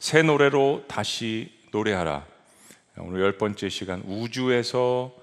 [0.00, 2.24] 새 노래로 다시 노래하라.
[3.00, 5.14] 오늘 열 번째 시간 우주에서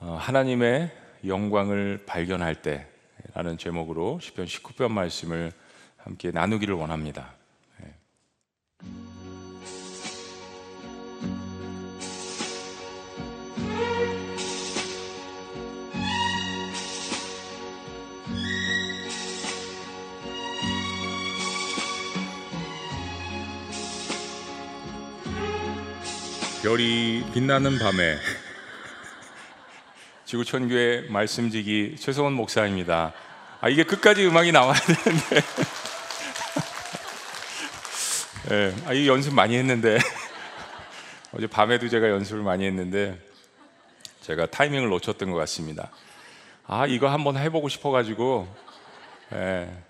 [0.00, 0.90] 어, 하나님의
[1.26, 5.52] 영광을 발견할 때라는 제목으로 시편 19편 말씀을
[5.98, 7.34] 함께 나누기를 원합니다.
[26.68, 28.18] 별이 빛나는 밤에
[30.26, 33.14] 지구촌교회 말씀지기 최성원 목사입니다.
[33.62, 35.40] 아 이게 끝까지 음악이 나와야 되는데,
[38.50, 39.96] 네, 아, 이 연습 많이 했는데
[41.32, 43.18] 어제 밤에도 제가 연습을 많이 했는데
[44.20, 45.90] 제가 타이밍을 놓쳤던 것 같습니다.
[46.66, 48.46] 아 이거 한번 해보고 싶어가지고
[49.30, 49.84] 네,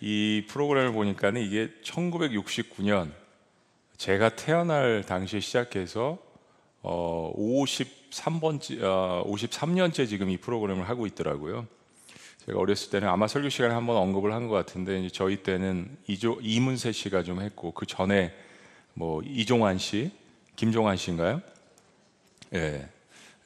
[0.00, 3.19] 이 프로그램을 보니까는 이게 1969년
[4.00, 6.16] 제가 태어날 당시에 시작해서
[6.80, 11.66] 어, 53번째, 어, 53년째 지금 이 프로그램을 하고 있더라고요.
[12.46, 16.92] 제가 어렸을 때는 아마 설교 시간에 한번 언급을 한 것 같은데 저희 때는 이조, 이문세
[16.92, 18.32] 씨가 좀 했고 그 전에
[18.94, 20.10] 뭐 이종환 씨,
[20.56, 21.42] 김종환 씨인가요?
[22.54, 22.88] 예,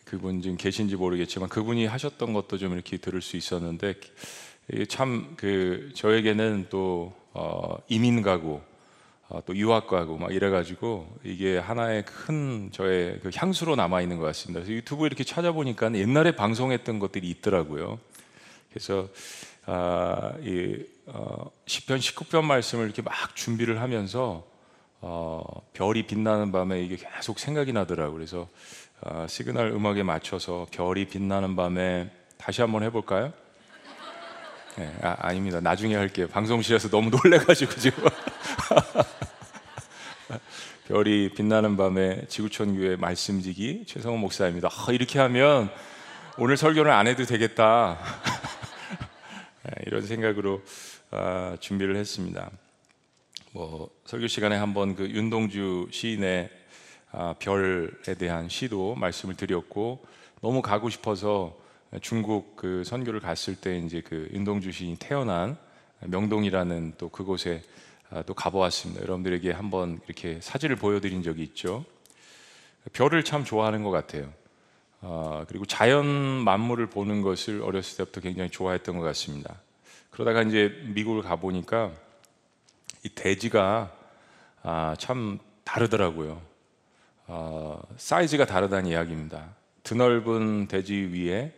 [0.04, 3.94] 그분 지금 계신지 모르겠지만 그분이 하셨던 것도 좀 이렇게 들을 수 있었는데
[4.88, 8.73] 참 그 저에게는 또 어, 이민 가구 어,
[9.46, 14.60] 또 유학 가고 막 이래가지고 이게 하나의 큰 저의 그 향수로 남아 있는 것 같습니다.
[14.60, 17.98] 그래서 유튜브 이렇게 찾아보니까 옛날에 방송했던 것들이 있더라고요.
[18.70, 19.08] 그래서
[19.66, 24.44] 아, 이 어, 시편 19편 말씀을 이렇게 막 준비를 하면서
[25.00, 28.14] 어, 별이 빛나는 밤에 이게 계속 생각이 나더라고요.
[28.14, 28.48] 그래서
[29.00, 33.32] 어, 시그널 음악에 맞춰서 별이 빛나는 밤에 다시 한번 해볼까요?
[34.76, 36.26] 네, 아, 닙니다 나중에 할게요.
[36.28, 38.04] 방송실에서 너무 놀래가지고 지금.
[40.88, 44.68] 별이 빛나는 밤에 지구촌 교회 말씀지기 최성원 목사입니다.
[44.70, 45.70] 아, 이렇게 하면
[46.36, 47.98] 오늘 설교를 안 해도 되겠다.
[49.62, 50.62] 네, 이런 생각으로
[51.10, 52.50] 아, 준비를 했습니다.
[53.52, 56.50] 뭐 설교 시간에 한번 그 윤동주 시인의
[57.12, 60.04] 아, 별에 대한 시도 말씀을 드렸고
[60.42, 61.56] 너무 가고 싶어서
[62.02, 65.56] 중국 그 선교를 갔을 때 이제 그 윤동주 시인이 태어난
[66.00, 67.84] 명동이라는 또 그곳에 아,
[68.22, 69.02] 또 가보았습니다.
[69.02, 71.84] 여러분들에게 한번 이렇게 사진을 보여드린 적이 있죠.
[72.92, 74.32] 별을 참 좋아하는 것 같아요.
[75.00, 79.56] 아, 그리고 자연 만물을 보는 것을 어렸을 때부터 굉장히 좋아했던 것 같습니다.
[80.10, 81.90] 그러다가 이제 미국을 가 보니까
[83.02, 83.92] 이 대지가
[84.62, 86.40] 아, 참 다르더라고요.
[87.96, 89.48] 사이즈가 다르다는 이야기입니다.
[89.82, 91.52] 드넓은 대지 위에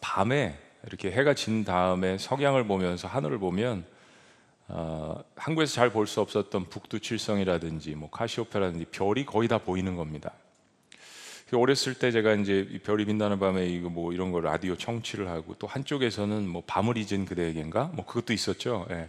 [0.00, 3.86] 밤에 이렇게 해가 진 다음에 석양을 보면서 하늘을 보면
[4.68, 10.32] 어, 한국에서 잘 볼 수 없었던 북두칠성이라든지 뭐 카시오페라든지 별이 거의 다 보이는 겁니다.
[11.52, 15.66] 어렸을 때 제가 이제 별이 빛나는 밤에 이거 뭐 이런 거 라디오 청취를 하고 또
[15.68, 18.86] 한쪽에서는 뭐 밤을 잊은 그대에겐가 뭐 그것도 있었죠.
[18.90, 19.08] 예.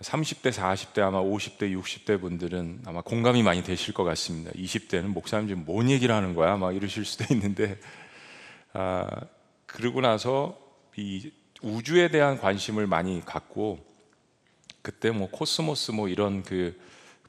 [0.00, 4.50] 30대, 40대 아마 50대, 60대 분들은 아마 공감이 많이 되실 것 같습니다.
[4.52, 6.56] 20대는 목사님 지금 뭔 얘기를 하는 거야?
[6.56, 7.78] 막 이러실 수도 있는데
[8.72, 9.06] 아,
[9.66, 10.58] 그러고 나서
[10.96, 13.84] 이 우주에 대한 관심을 많이 갖고
[14.84, 16.78] 그때 뭐 코스모스 뭐 이런 그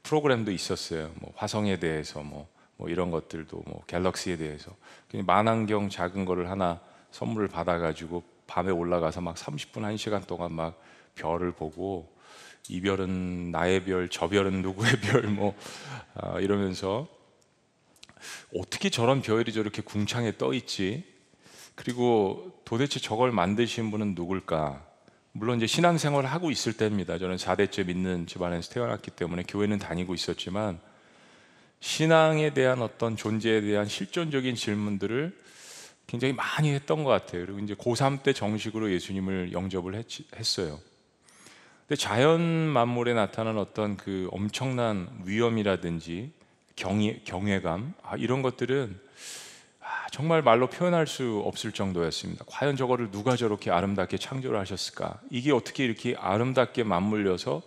[0.03, 1.09] 프로그램도 있었어요.
[1.21, 4.75] 뭐 화성에 대해서 뭐, 뭐 이런 것들도 뭐 galaxy에 대해서
[5.13, 10.77] 망원경 작은 거를 하나 선물을 받아가지고 밤에 올라가서 막 30분 1시간 동안 막
[11.16, 12.13] 별을 보고
[12.67, 15.55] 이 별은 나의 별, 저 별은 누구의 별, 뭐
[16.13, 17.07] 아, 이러면서
[18.53, 21.05] 어떻게 저런 별이 저렇게 궁창에 떠 있지?
[21.73, 24.94] 그리고 도대체 저걸 만드신 분은 누굴까?
[25.38, 27.18] 물론 이제 신앙생활을 하고 있을 때입니다.
[27.18, 30.79] 저는 4대째 믿는 집안에서 태어났기 때문에 교회는 다니고 있었지만
[31.81, 35.38] 신앙에 대한 어떤 존재에 대한 실존적인 질문들을
[36.07, 37.46] 굉장히 많이 했던 것 같아요.
[37.46, 40.06] 그리고 이제 고3 때 정식으로 예수님을 영접을 했,
[40.59, 40.79] 어요
[41.85, 46.32] 근데 자연 만물에 나타난 어떤 그 엄청난 위험이라든지
[46.78, 48.97] 경외, 경외감 아, 이런 것들은
[50.11, 52.46] 정말 말로 표현할 수 없을 정도였습니다.
[52.47, 55.19] 과연 저거를 누가 저렇게 아름답게 창조를 하셨을까?
[55.29, 57.61] 이게 어떻게 이렇게 아름답게 맞물려서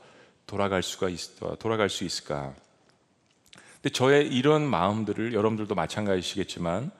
[0.46, 1.18] 돌아갈 수가 있,
[1.58, 2.54] 돌아갈 수 있을까?
[3.74, 6.90] 근데 저의 이런 마음들을 여러분들도 마찬가지시겠지만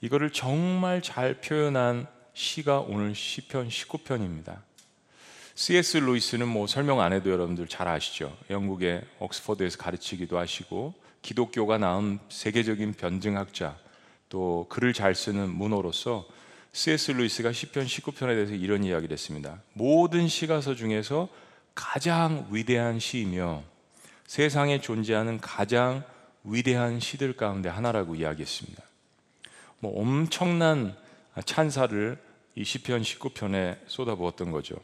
[0.00, 4.58] 이거를 정말 잘 표현한 시가 오늘 시편 19편입니다.
[5.54, 5.96] C.S.
[5.96, 8.36] 루이스는 뭐 설명 안 해도 여러분들 잘 아시죠.
[8.50, 13.78] 영국의 옥스퍼드에서 가르치기도 하시고 기독교가 낳은 세계적인 변증학자
[14.28, 16.26] 또 글을 잘 쓰는 문호로서
[16.72, 17.12] C.S.
[17.12, 19.62] 루이스가 시편 19편에 대해서 이런 이야기를 했습니다.
[19.72, 21.28] 모든 시가서 중에서
[21.74, 23.62] 가장 위대한 시이며
[24.26, 26.04] 세상에 존재하는 가장
[26.44, 28.82] 위대한 시들 가운데 하나라고 이야기했습니다.
[29.78, 30.96] 뭐 엄청난
[31.44, 32.18] 찬사를
[32.56, 34.76] 이 시편 19편에 쏟아부었던 거죠.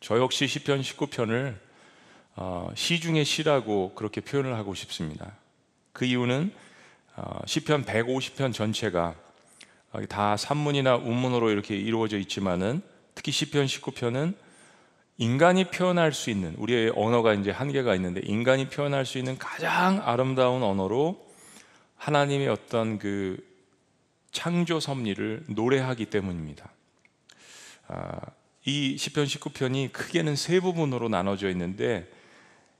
[0.00, 1.56] 저 역시 시편 19편을
[2.36, 5.36] 어, 시 중의 시라고 그렇게 표현을 하고 싶습니다.
[5.92, 6.69] 그 이유는 어,
[7.46, 9.14] 시편 150편 전체가
[9.92, 12.82] 어, 다 산문이나 운문으로 이렇게 이루어져 있지만은
[13.14, 14.34] 특히 시편 19편은
[15.18, 20.62] 인간이 표현할 수 있는 우리의 언어가 이제 한계가 있는데 인간이 표현할 수 있는 가장 아름다운
[20.62, 21.28] 언어로
[21.96, 23.36] 하나님의 어떤 그
[24.32, 26.70] 창조 섭리를 노래하기 때문입니다.
[27.88, 28.20] 아,
[28.64, 32.10] 이 시편 19편이 크게는 세 부분으로 나눠져 있는데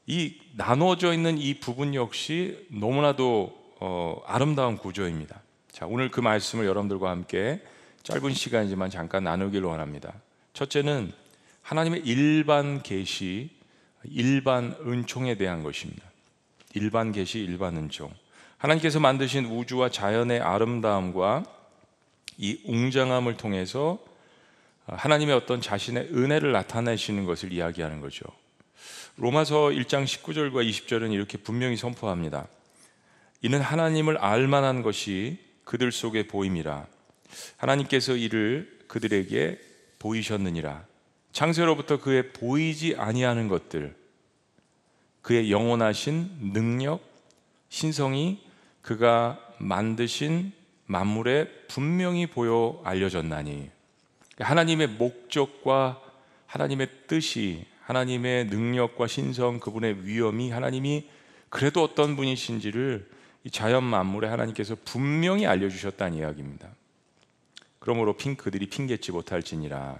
[0.06, 5.40] 이 나눠져 있는 이 부분 역시 너무나도 어, 아름다운 구조입니다.
[5.72, 7.62] 자, 오늘 그 말씀을 여러분들과 함께
[8.02, 10.12] 짧은 시간이지만 잠깐 나누기를 원합니다.
[10.52, 11.12] 첫째는
[11.62, 13.50] 하나님의 일반 계시,
[14.04, 16.02] 일반 은총에 대한 것입니다.
[16.74, 18.12] 일반 계시, 일반 은총.
[18.58, 21.44] 하나님께서 만드신 우주와 자연의 아름다움과
[22.36, 23.98] 이 웅장함을 통해서
[24.86, 28.26] 하나님의 어떤 자신의 은혜를 나타내시는 것을 이야기하는 거죠.
[29.16, 32.48] 로마서 1장 19절과 20절은 이렇게 분명히 선포합니다.
[33.42, 36.86] 이는 하나님을 알만한 것이 그들 속에 보임이라.
[37.56, 39.58] 하나님께서 이를 그들에게
[39.98, 40.84] 보이셨느니라.
[41.32, 43.94] 창세로부터 그의 보이지 아니하는 것들,
[45.22, 47.00] 그의 영원하신 능력,
[47.68, 48.42] 신성이
[48.82, 50.52] 그가 만드신
[50.86, 53.70] 만물에 분명히 보여 알려졌나니
[54.40, 56.00] 하나님의 목적과
[56.46, 61.08] 하나님의 뜻이 하나님의 능력과 신성 그분의 위엄이 하나님이
[61.48, 63.08] 그래도 어떤 분이신지를
[63.44, 66.68] 이 자연 만물에 하나님께서 분명히 알려주셨다는 이야기입니다.
[67.78, 69.98] 그러므로 핑 그들이 핑계치 못할지니라.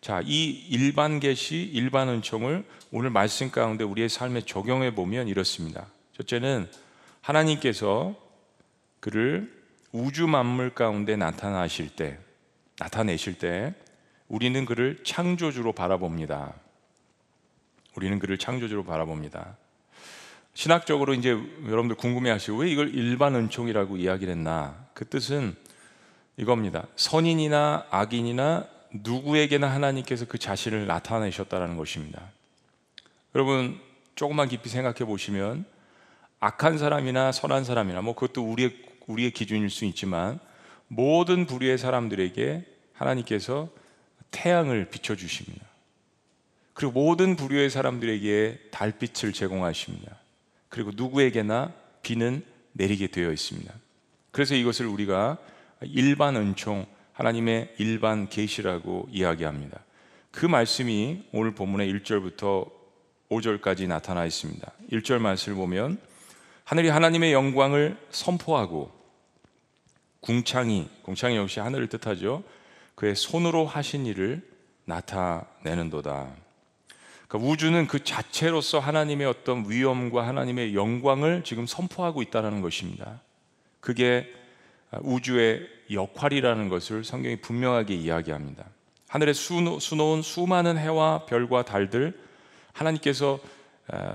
[0.00, 5.86] 자, 이 일반 계시, 일반 은총을 오늘 말씀 가운데 우리의 삶에 적용해 보면 이렇습니다.
[6.16, 6.68] 첫째는
[7.20, 8.16] 하나님께서
[9.00, 9.52] 그를
[9.92, 12.18] 우주 만물 가운데 나타나실 때,
[12.78, 13.74] 나타내실 때,
[14.28, 16.54] 우리는 그를 창조주로 바라봅니다.
[17.96, 19.56] 우리는 그를 창조주로 바라봅니다.
[20.54, 24.86] 신학적으로 이제 여러분들 궁금해하시고 왜 이걸 일반 은총이라고 이야기를 했나?
[24.94, 25.54] 그 뜻은
[26.36, 26.86] 이겁니다.
[26.96, 32.22] 선인이나 악인이나 누구에게나 하나님께서 그 자신을 나타내셨다는 것입니다.
[33.34, 33.78] 여러분
[34.16, 35.64] 조금만 깊이 생각해 보시면
[36.40, 38.76] 악한 사람이나 선한 사람이나 뭐 그것도 우리의
[39.06, 40.38] 우리의 기준일 수 있지만
[40.88, 42.64] 모든 부류의 사람들에게
[42.94, 43.68] 하나님께서
[44.30, 45.64] 태양을 비춰 주십니다.
[46.72, 50.19] 그리고 모든 부류의 사람들에게 달빛을 제공하십니다.
[50.70, 53.72] 그리고 누구에게나 비는 내리게 되어 있습니다.
[54.30, 55.36] 그래서 이것을 우리가
[55.82, 59.80] 일반 은총 하나님의 일반 계시라고 이야기합니다.
[60.30, 62.70] 그 말씀이 오늘 본문의 1절부터
[63.28, 64.72] 5절까지 나타나 있습니다.
[64.92, 65.98] 1절 말씀을 보면
[66.64, 68.90] 하늘이 하나님의 영광을 선포하고
[70.20, 72.44] 궁창이 궁창이 역시 하늘을 뜻하죠.
[72.94, 74.48] 그의 손으로 하신 일을
[74.84, 76.34] 나타내는도다.
[77.30, 83.20] 그러니까 우주는 그 자체로서 하나님의 어떤 위엄과 하나님의 영광을 지금 선포하고 있다는 것입니다.
[83.78, 84.34] 그게
[85.02, 88.64] 우주의 역할이라는 것을 성경이 분명하게 이야기합니다.
[89.08, 92.18] 하늘에 수놓은 수많은 해와 별과 달들
[92.72, 93.38] 하나님께서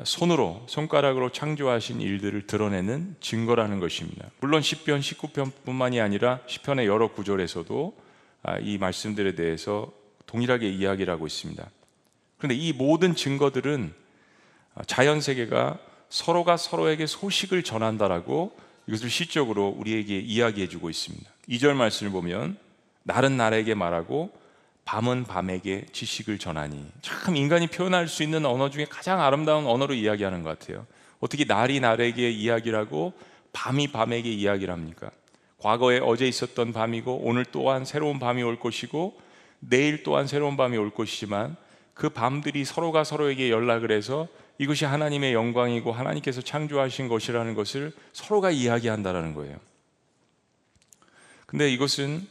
[0.04, 4.30] 손으로 손가락으로 창조하신 일들을 드러내는 증거라는 것입니다.
[4.42, 7.96] 물론 10편, 19편뿐만이 아니라 10편의 여러 구절에서도
[8.44, 9.92] 아, 이 말씀들에 대해서
[10.26, 11.66] 동일하게 이야기를 하고 있습니다.
[12.46, 13.92] 그런데 이 모든 증거들은
[14.86, 21.28] 자연 세계가 서로가 서로에게 소식을 전한다라고 이것을 시적으로 우리에게 이야기해 주고 있습니다.
[21.50, 22.58] 2절 말씀을 보면
[23.02, 24.32] 날은 날에게 말하고
[24.84, 30.44] 밤은 밤에게 지식을 전하니 참 인간이 표현할 수 있는 언어 중에 가장 아름다운 언어로 이야기하는
[30.44, 30.86] 것 같아요.
[31.20, 33.14] 어떻게 날이 날에게 이야기를 하고
[33.54, 35.10] 밤이 밤에게 이야기를 합니까?
[35.58, 39.20] 과거에 어제 있었던 밤이고 오늘 또한 새로운 밤이 올 것이고
[39.62, 41.58] 내일 또한 새로운 밤이 올 것이지만
[41.96, 44.28] 그 밤들이 서로가 서로에게 연락을 해서
[44.60, 49.58] 이것이 하나님의 영광이고 하나님께서 창조하신 것이라는 것을 서로가 이야기한다라는 거예요.
[51.48, 52.28] 근데 이것은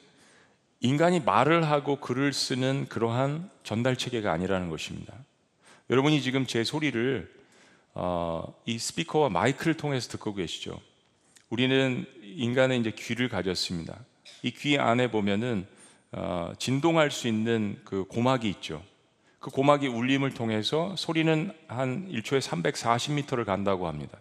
[0.81, 5.15] 인간이 말을 하고 글을 쓰는 그러한 전달 체계가 아니라는 것입니다.
[5.91, 7.33] 여러분이 지금 제 소리를
[7.95, 10.81] 어, 이 스피커와 마이크를 통해서 듣고 계시죠.
[11.49, 13.99] 우리는 인간의 이제 귀를 가졌습니다.
[14.43, 15.67] 이 귀 안에 보면은
[16.13, 18.83] 어, 진동할 수 있는 그 고막이 있죠.
[19.45, 24.17] 그 고막이 울림을 통해서 소리는 한 1초에 340m를 간다고 합니다.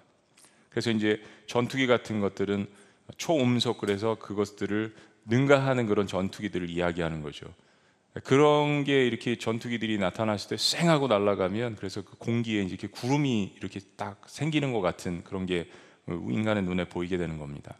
[0.69, 2.67] 그래서 이제 전투기 같은 것들은
[3.15, 4.93] 초음속 그래서 그것들을
[5.27, 7.45] 능가하는 그런 전투기들을 이야기하는 거죠.
[8.25, 14.23] 그런 게 이렇게 전투기들이 나타났을 때 쌩하고 날아가면 그래서 그 공기에 이렇게 구름이 이렇게 딱
[14.27, 15.69] 생기는 것 같은 그런 게
[16.09, 17.77] 인간의 눈에 보이게 되는 겁니다.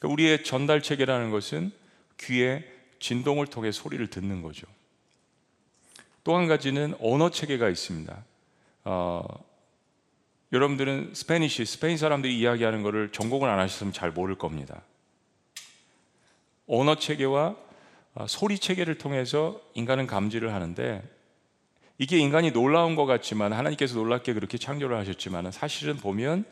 [0.00, 1.70] 그러니까 우리의 전달 체계라는 것은
[2.18, 2.64] 귀에
[2.98, 4.66] 진동을 통해 소리를 듣는 거죠.
[6.24, 8.24] 또 한 가지는 언어 체계가 있습니다.
[8.84, 9.24] 어,
[10.52, 14.82] 여러분들은 스페니시, 스페인 사람들이 이야기하는 것을 전공을 안 하셨으면 잘 모를 겁니다.
[16.66, 17.56] 언어 체계와
[18.14, 21.02] 어, 소리 체계를 통해서 인간은 감지를 하는데
[21.98, 26.44] 이게 인간이 놀라운 것 같지만 하나님께서 놀랍게 그렇게 창조를 하셨지만 사실은 보면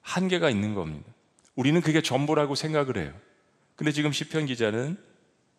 [0.00, 1.10] 한계가 있는 겁니다.
[1.54, 3.12] 우리는 그게 전부라고 생각을 해요.
[3.76, 4.96] 근데 지금 시편 기자는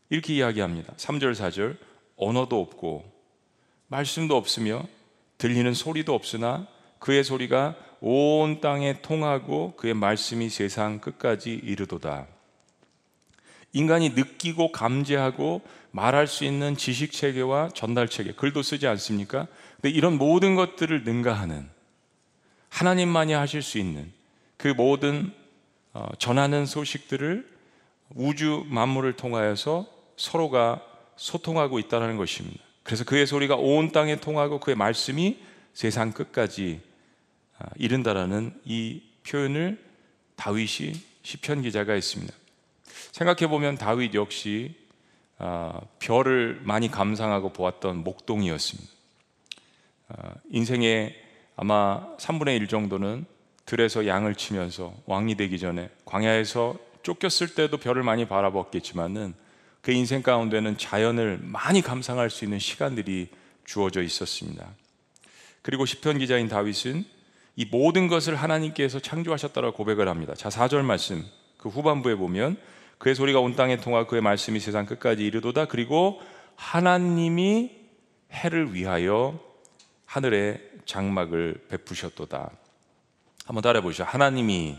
[0.09, 0.93] 이렇게 이야기합니다.
[0.93, 1.77] 3절 4절
[2.17, 3.12] 언어도 없고
[3.87, 4.85] 말씀도 없으며
[5.37, 6.67] 들리는 소리도 없으나
[6.99, 12.27] 그의 소리가 온 땅에 통하고 그의 말씀이 세상 끝까지 이르도다.
[13.73, 15.61] 인간이 느끼고 감지하고
[15.91, 19.47] 말할 수 있는 지식 체계와 전달 체계, 글도 쓰지 않습니까?
[19.75, 21.69] 근데 이런 모든 것들을 능가하는
[22.69, 24.11] 하나님만이 하실 수 있는
[24.57, 25.31] 그 모든
[25.93, 27.47] 어, 전하는 소식들을
[28.15, 29.87] 우주 만물을 통하여서
[30.17, 30.81] 서로가
[31.15, 32.62] 소통하고 있다는 것입니다.
[32.83, 35.39] 그래서 그의 소리가 온 땅에 통하고 그의 말씀이
[35.73, 36.81] 세상 끝까지
[37.57, 39.83] 아, 이른다라는 이 표현을
[40.35, 42.33] 다윗이 시편 기자가 했습니다.
[43.11, 44.75] 생각해 보면 다윗 역시
[45.37, 48.91] 아, 별을 많이 감상하고 보았던 목동이었습니다.
[50.09, 51.15] 아, 인생의
[51.55, 53.25] 아마 3분의 1 정도는
[53.65, 59.33] 들에서 양을 치면서 왕이 되기 전에 광야에서 쫓겼을 때도 별을 많이 바라봤겠지만은
[59.83, 63.27] 그 인생 가운데는 자연을 많이 감상할 수 있는 시간들이
[63.65, 64.65] 주어져 있었습니다.
[65.61, 67.03] 그리고 시편 기자인 다윗은
[67.57, 70.33] 이 모든 것을 하나님께서 창조하셨다고 고백을 합니다.
[70.35, 71.25] 자, 4절 말씀.
[71.57, 72.55] 그 후반부에 보면
[72.97, 75.65] 그의 소리가 온 땅에 통하 그의 말씀이 세상 끝까지 이르도다.
[75.65, 76.21] 그리고
[76.55, 77.71] 하나님이
[78.31, 79.37] 해를 위하여
[80.05, 82.51] 하늘에 장막을 베푸셨도다.
[83.45, 84.05] 한번 따라해 보시죠.
[84.05, 84.77] 하나님이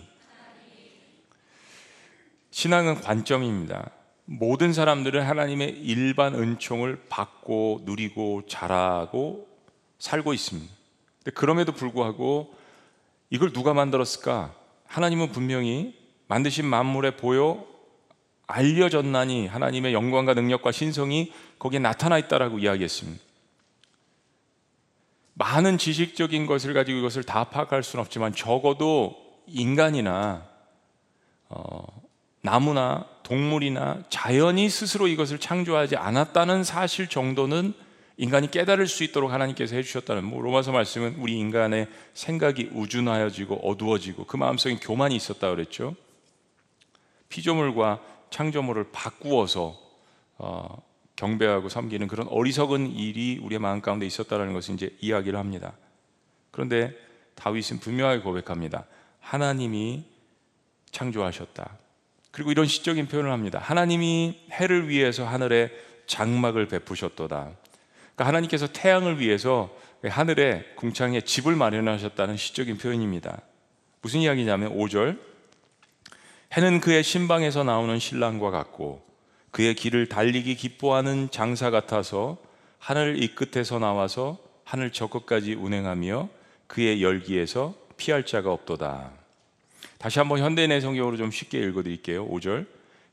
[2.50, 3.90] 신앙은 관점입니다.
[4.26, 9.46] 모든 사람들은 하나님의 일반 은총을 받고 누리고 자라고
[9.98, 10.72] 살고 있습니다.
[11.34, 12.54] 그럼에도 불구하고
[13.30, 14.54] 이걸 누가 만들었을까?
[14.86, 17.66] 하나님은 분명히 만드신 만물에 보여
[18.46, 23.22] 알려졌나니 하나님의 영광과 능력과 신성이 거기에 나타나 있다라고 이야기했습니다.
[25.34, 29.16] 많은 지식적인 것을 가지고 이것을 다 파악할 수는 없지만 적어도
[29.46, 30.46] 인간이나
[31.48, 32.03] 어,
[32.44, 37.72] 나무나 동물이나 자연이 스스로 이것을 창조하지 않았다는 사실 정도는
[38.18, 44.36] 인간이 깨달을 수 있도록 하나님께서 해주셨다는 뭐 로마서 말씀은 우리 인간의 생각이 우준하여지고 어두워지고 그
[44.36, 45.96] 마음속에 교만이 있었다 그랬죠.
[47.30, 49.80] 피조물과 창조물을 바꾸어서
[50.36, 50.82] 어,
[51.16, 55.72] 경배하고 섬기는 그런 어리석은 일이 우리의 마음 가운데 있었다는 것을 이제 이야기를 합니다.
[56.50, 56.94] 그런데
[57.36, 58.84] 다윗은 분명하게 고백합니다.
[59.20, 60.04] 하나님이
[60.90, 61.83] 창조하셨다.
[62.34, 63.60] 그리고 이런 시적인 표현을 합니다.
[63.62, 65.70] 하나님이 해를 위해서 하늘에
[66.06, 67.36] 장막을 베푸셨도다.
[67.36, 69.72] 그러니까 하나님께서 태양을 위해서
[70.02, 73.40] 하늘에 궁창에 집을 마련하셨다는 시적인 표현입니다.
[74.02, 75.16] 무슨 이야기냐면 5절
[76.56, 79.00] 해는 그의 신방에서 나오는 신랑과 같고
[79.52, 82.36] 그의 길을 달리기 기뻐하는 장사 같아서
[82.80, 86.28] 하늘 이 끝에서 나와서 하늘 저 끝까지 운행하며
[86.66, 89.23] 그의 열기에서 피할 자가 없도다.
[89.98, 92.28] 다시 한번 현대인의 성경으로 좀 쉽게 읽어드릴게요.
[92.28, 92.66] 5절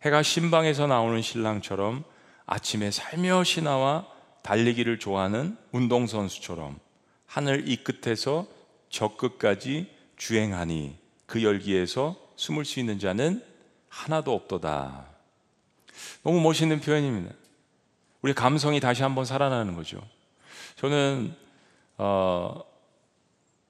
[0.03, 2.03] 해가 신방에서 나오는 신랑처럼
[2.45, 4.07] 아침에 살며시 나와
[4.43, 6.79] 달리기를 좋아하는 운동선수처럼
[7.25, 8.47] 하늘 이 끝에서
[8.89, 9.87] 저 끝까지
[10.17, 13.41] 주행하니 그 열기에서 숨을 수 있는 자는
[13.87, 15.05] 하나도 없도다.
[16.23, 17.33] 너무 멋있는 표현입니다.
[18.21, 20.01] 우리 감성이 다시 한번 살아나는 거죠.
[20.75, 21.33] 저는
[21.97, 22.63] 어,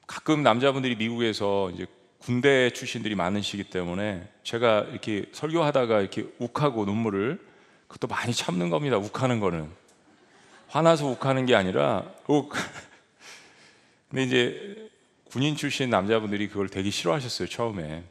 [0.08, 1.86] 가끔 남자분들이 미국에서 이제
[2.22, 7.40] 군대 출신들이 많으시기 때문에 제가 이렇게 설교하다가 이렇게 욱하고 눈물을
[7.88, 8.98] 그것도 많이 참는 겁니다.
[8.98, 9.70] 욱하는 거는
[10.68, 12.54] 화나서 욱하는 게 아니라 욱.
[14.10, 14.90] 근데 이제
[15.26, 18.04] 군인 출신 남자분들이 그걸 되게 싫어하셨어요 처음에.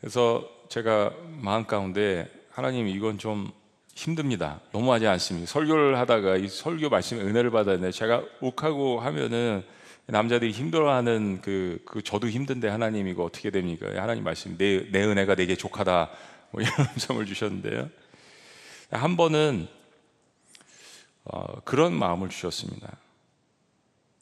[0.00, 1.12] 그래서 제가
[1.42, 3.52] 마음 가운데 하나님 이건 좀
[3.94, 4.60] 힘듭니다.
[4.72, 5.46] 너무하지 않습니다.
[5.46, 9.64] 설교를 하다가 이 설교 말씀에 은혜를 받았는데 제가 욱하고 하면은
[10.10, 13.88] 남자들이 힘들어하는 그, 그 저도 힘든데 하나님 이거 어떻게 됩니까?
[13.94, 16.10] 하나님 말씀 내, 내 은혜가 내게 족하다
[16.50, 17.90] 뭐 이런 음성을 주셨는데요.
[18.90, 19.68] 한 번은
[21.24, 22.96] 어, 그런 마음을 주셨습니다.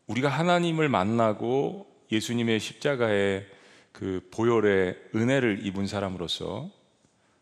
[0.09, 3.47] 우리가 하나님을 만나고 예수님의 십자가의
[3.93, 6.69] 그 보혈의 은혜를 입은 사람으로서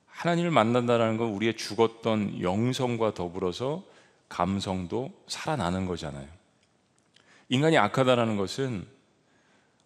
[0.06, 3.84] 하나님을 만난다는 건 우리의 죽었던 영성과 더불어서
[4.28, 6.28] 감성도 살아나는 거잖아요.
[7.48, 8.86] 인간이 악하다라는 것은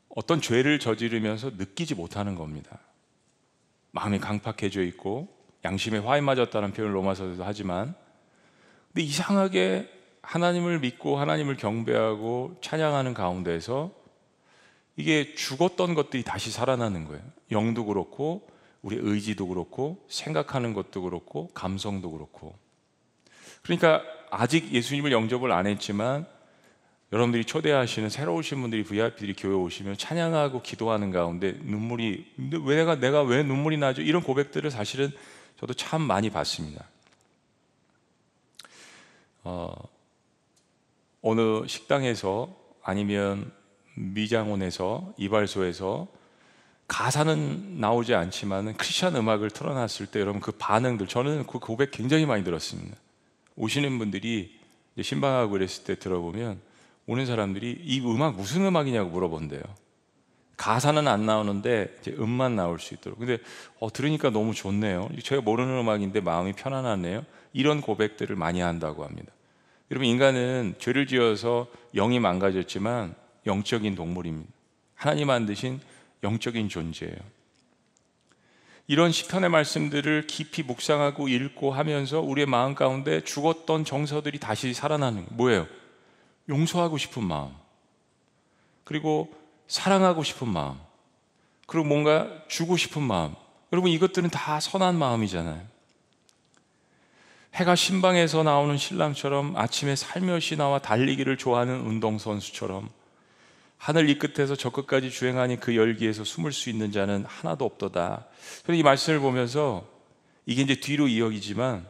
[0.09, 2.79] 어떤 죄를 저지르면서 느끼지 못하는 겁니다.
[3.93, 5.29] 마음이 강팍해져 있고
[5.65, 7.95] 양심에 화에 맞았다는 표현을 로마서에도 하지만
[8.89, 9.91] 근데 이상하게
[10.23, 13.93] 하나님을 믿고 하나님을 경배하고 찬양하는 가운데서
[14.97, 17.23] 이게 죽었던 것들이 다시 살아나는 거예요.
[17.51, 18.49] 영도 그렇고
[18.83, 22.57] 우리 의지도 그렇고 생각하는 것도 그렇고 감성도 그렇고
[23.63, 26.27] 그러니까 아직 예수님을 영접을 안 했지만
[27.13, 32.27] 여러분들이 초대하시는 새로 오신 분들이 VIP들이 교회 오시면 찬양하고 기도하는 가운데 눈물이
[32.65, 34.03] 왜 내가 내가 왜 눈물이 나죠?
[34.03, 35.11] 이런 고백들을 사실은
[35.59, 36.87] 저도 참 많이 봤습니다.
[39.43, 39.73] 어,
[41.23, 43.51] 어느 식당에서 아니면
[43.95, 46.09] 미장원에서 이발소에서
[46.89, 52.45] 가사는 나오지 않지만 크리스천 음악을 틀어놨을 때 여러분 그 반응들 저는 그 고백 굉장히 많이
[52.45, 52.97] 들었습니다.
[53.57, 54.59] 오시는 분들이
[55.01, 56.68] 신방하고 그랬을 때 들어보면
[57.09, 59.63] 오는 사람들이 이 음악 무슨 음악이냐고 물어본대요.
[60.59, 63.19] 가사는 안 나오는데 이제 음만 나올 수 있도록.
[63.19, 63.39] 근데
[63.81, 65.09] 어, 들으니까 너무 좋네요.
[65.23, 67.25] 제가 모르는 음악인데 마음이 편안하네요.
[67.55, 69.33] 이런 고백들을 많이 한다고 합니다.
[69.91, 73.15] 여러분 인간은 죄를 지어서 영이 망가졌지만
[73.47, 74.51] 영적인 동물입니다.
[74.95, 75.81] 하나님 만드신
[76.23, 77.17] 영적인 존재예요.
[78.87, 85.67] 이런 시편의 말씀들을 깊이 묵상하고 읽고 하면서 우리의 마음 가운데 죽었던 정서들이 다시 살아나는 뭐예요?
[86.49, 87.53] 용서하고 싶은 마음.
[88.85, 89.33] 그리고
[89.67, 90.79] 사랑하고 싶은 마음.
[91.67, 93.35] 그리고 뭔가 주고 싶은 마음.
[93.73, 95.61] 여러분 이것들은 다 선한 마음이잖아요.
[97.55, 102.89] 해가 신방에서 나오는 신랑처럼 아침에 살며시 나와 달리기를 좋아하는 운동선수처럼
[103.79, 108.27] 하늘 이 끝에서 저 끝까지 주행하니 그 열기에서 숨을 수 있는 자는 하나도 없도다.
[108.65, 109.87] 그런이 말씀을 보면서
[110.47, 111.87] 이게 이제 뒤로 이어지지만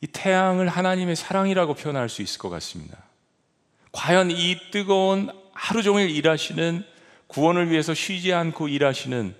[0.00, 2.98] 이 태양을 하나님의 사랑이라고 표현할 수 있을 것 같습니다.
[3.94, 6.84] 과연 이 뜨거운 하루 종일 일하시는
[7.28, 9.34] 구원을 위해서 쉬지 않고 일하시는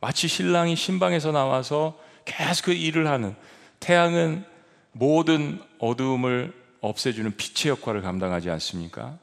[0.00, 3.36] 마치 신랑이 신방에서 나와서 계속 그 일을 하는
[3.78, 4.44] 태양은
[4.90, 9.18] 모든 어두움을 없애주는 빛의 역할을 감당하지 않습니까?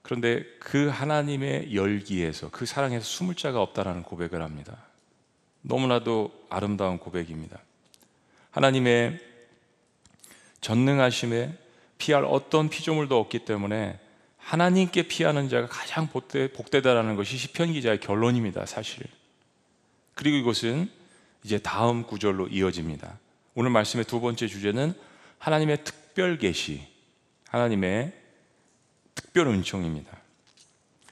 [0.00, 4.78] 그런데 그 하나님의 열기에서 그 사랑에서 숨을 자가 없다라는 고백을 합니다.
[5.60, 7.58] 너무나도 아름다운 고백입니다.
[8.50, 9.20] 하나님의
[10.62, 11.61] 전능하심에
[12.02, 13.96] 피할 어떤 피조물도 없기 때문에
[14.36, 19.04] 하나님께 피하는 자가 가장 복되, 복되 다라는 것이 시편 기자의 결론입니다, 사실.
[20.14, 20.90] 그리고 이것은
[21.44, 23.20] 이제 다음 구절로 이어집니다.
[23.54, 24.94] 오늘 말씀의 두 번째 주제는
[25.38, 26.82] 하나님의 특별 계시,
[27.48, 28.12] 하나님의
[29.14, 30.10] 특별 은총입니다.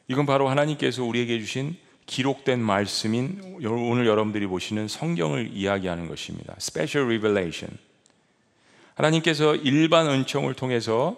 [0.08, 1.76] 이건 바로 하나님께서 우리에게 주신
[2.06, 6.56] 기록된 말씀인 오늘 여러분들이 보시는 성경을 이야기하는 것입니다.
[6.58, 7.78] Special Revelation.
[9.00, 11.16] 하나님께서 일반 은총을 통해서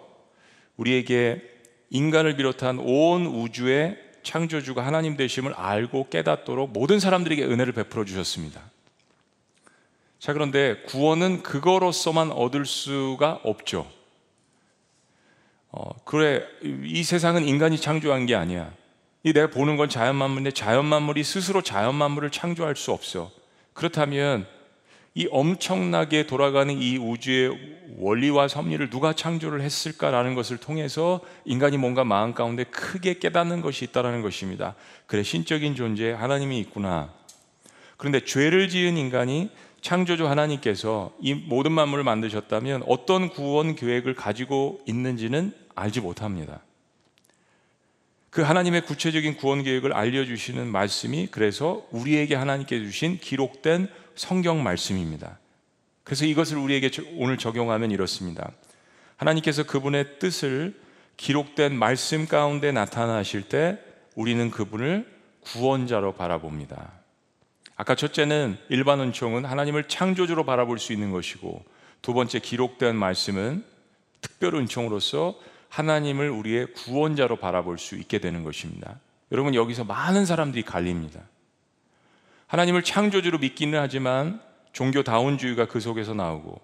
[0.77, 1.43] 우리에게
[1.91, 8.61] 인간을 비롯한 온 우주의 창조주가 하나님 되심을 알고 깨닫도록 모든 사람들에게 은혜를 베풀어 주셨습니다.
[10.21, 13.91] 자, 그런데 구원은 그거로서만 얻을 수가 없죠.
[15.73, 18.73] 어, 그래, 이 세상은 인간이 창조한 게 아니야.
[19.25, 23.33] 이 내가 보는 건 자연 만물인데 자연 만물이 스스로 자연 만물을 창조할 수 없어.
[23.73, 24.47] 그렇다면
[25.15, 27.51] 이 엄청나게 돌아가는 이 우주의
[27.99, 34.23] 원리와 섭리를 누가 창조를 했을까라는 것을 통해서 인간이 뭔가 마음 가운데 크게 깨닫는 것이 있다라는
[34.23, 34.75] 것입니다.
[35.07, 37.13] 그래 신적인 존재 하나님이 있구나.
[37.99, 39.51] 그런데 죄를 지은 인간이
[39.83, 46.61] 창조주 하나님께서 이 모든 만물을 만드셨다면 어떤 구원 계획을 가지고 있는지는 알지 못합니다.
[48.31, 55.39] 그 하나님의 구체적인 구원 계획을 알려주시는 말씀이 그래서 우리에게 하나님께 주신 기록된 성경 말씀입니다.
[56.05, 58.51] 그래서 이것을 우리에게 오늘 적용하면 이렇습니다.
[59.17, 60.81] 하나님께서 그분의 뜻을
[61.17, 63.79] 기록된 말씀 가운데 나타나실 때
[64.15, 65.07] 우리는 그분을
[65.43, 66.93] 구원자로 바라봅니다.
[67.77, 71.65] 아까 첫째는 일반 은총은 하나님을 창조주로 바라볼 수 있는 것이고
[72.01, 73.65] 두 번째 기록된 말씀은
[74.21, 79.01] 특별 은총으로서 하나님을 우리의 구원자로 바라볼 수 있게 되는 것입니다.
[79.31, 81.21] 여러분 여기서 많은 사람들이 갈립니다.
[82.53, 84.39] 하나님을 창조주로 믿기는 하지만
[84.75, 86.61] 종교다운주의가 그 속에서 나오고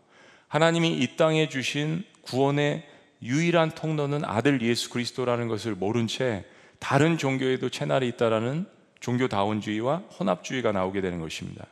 [0.46, 2.86] 하나님이 이 땅에 주신 구원의
[3.22, 6.44] 유일한 통로는 아들 예수 그리스도라는 것을 모른 채
[6.78, 8.66] 다른 종교에도 채널이 있다라는
[9.00, 11.64] 종교다운주의와 혼합주의가 나오게 되는 것입니다.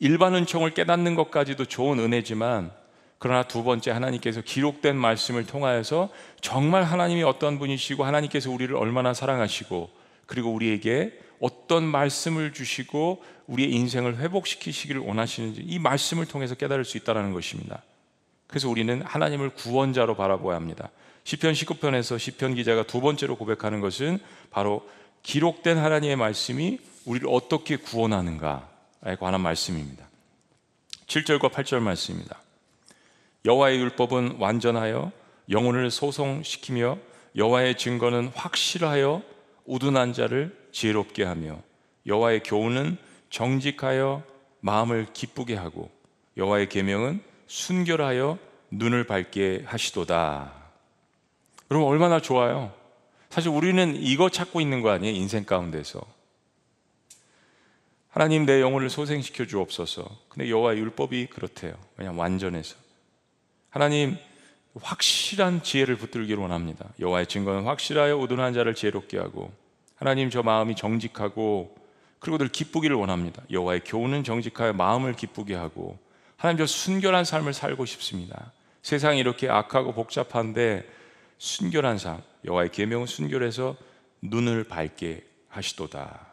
[0.00, 2.72] 일반 은총을 깨닫는 것까지도 좋은 은혜지만
[3.18, 6.08] 그러나 두 번째 하나님께서 기록된 말씀을 통하여서
[6.40, 9.90] 정말 하나님이 어떤 분이시고 하나님께서 우리를 얼마나 사랑하시고
[10.26, 17.32] 그리고 우리에게 어떤 말씀을 주시고 우리의 인생을 회복시키시기를 원하시는지 이 말씀을 통해서 깨달을 수 있다는
[17.32, 17.82] 것입니다.
[18.46, 20.90] 그래서 우리는 하나님을 구원자로 바라보아야 합니다.
[21.24, 24.88] 시편 19편에서 시편 기자가 두 번째로 고백하는 것은 바로
[25.24, 30.08] 기록된 하나님의 말씀이 우리를 어떻게 구원하는가에 관한 말씀입니다.
[31.08, 32.40] 7절과 8절 말씀입니다.
[33.44, 35.10] 여호와의 율법은 완전하여
[35.50, 36.98] 영혼을 소송시키며
[37.34, 39.22] 여호와의 증거는 확실하여
[39.64, 41.62] 우둔한 자를 지혜롭게 하며
[42.06, 42.96] 여호와의 교훈은
[43.30, 44.22] 정직하여
[44.60, 45.90] 마음을 기쁘게 하고
[46.36, 48.38] 여호와의 계명은 순결하여
[48.70, 50.52] 눈을 밝게 하시도다.
[51.70, 52.72] 여러분 얼마나 좋아요.
[53.30, 56.00] 사실 우리는 이거 찾고 있는 거 아니에요 인생 가운데서.
[58.08, 60.06] 하나님 내 영혼을 소생시켜 주옵소서.
[60.28, 61.74] 근데 여호와의 율법이 그렇대요.
[61.96, 62.76] 그냥 완전해서.
[63.70, 64.18] 하나님
[64.80, 66.90] 확실한 지혜를 붙들기를 원합니다.
[67.00, 69.50] 여호와의 증거는 확실하여 우둔한 자를 지혜롭게 하고
[70.02, 71.76] 하나님 저 마음이 정직하고
[72.18, 73.40] 그리고 늘 기쁘기를 원합니다.
[73.52, 75.96] 여호와의 교훈은 정직하여 마음을 기쁘게 하고
[76.36, 78.50] 하나님 저 순결한 삶을 살고 싶습니다.
[78.82, 80.90] 세상이 이렇게 악하고 복잡한데
[81.38, 83.76] 순결한 삶, 여호와의 계명은 순결해서
[84.22, 86.26] 눈을 밝게 하시도다.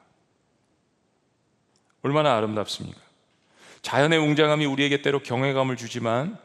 [2.02, 3.00] 얼마나 아름답습니까?
[3.84, 6.40] 자연의 웅장함이 우리에게 때로 경외감을 주지만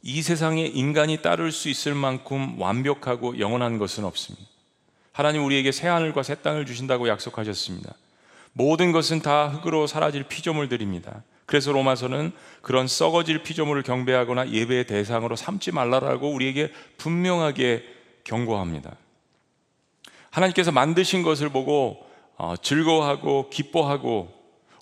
[0.00, 4.47] 이 세상에 인간이 따를 수 있을 만큼 완벽하고 영원한 것은 없습니다.
[5.18, 7.92] 하나님 우리에게 새 하늘과 새 땅을 주신다고 약속하셨습니다.
[8.52, 11.24] 모든 것은 다 흙으로 사라질 피조물들입니다.
[11.44, 12.30] 그래서 로마서는
[12.62, 17.82] 그런 썩어질 피조물을 경배하거나 예배의 대상으로 삼지 말라라고 우리에게 분명하게
[18.22, 18.94] 경고합니다.
[20.30, 24.32] 하나님께서 만드신 것을 보고 어, 즐거워하고 기뻐하고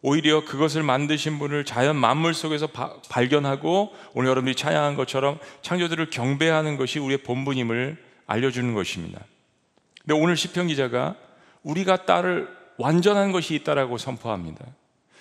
[0.03, 6.77] 오히려 그것을 만드신 분을 자연 만물 속에서 바, 발견하고 오늘 여러분들이 찬양한 것처럼 창조들을 경배하는
[6.77, 7.97] 것이 우리의 본분임을
[8.27, 9.23] 알려주는 것입니다.
[10.07, 11.17] 근데 오늘 시편 기자가
[11.65, 14.65] 우리가 따를 완전한 것이 있다라고 선포합니다.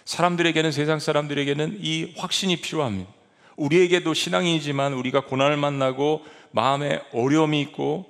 [0.05, 3.11] 사람들에게는 세상 사람들에게는 이 확신이 필요합니다.
[3.57, 8.05] 우리에게도 신앙이지만 우리가 고난을 만나고 마음에 어려움이 있고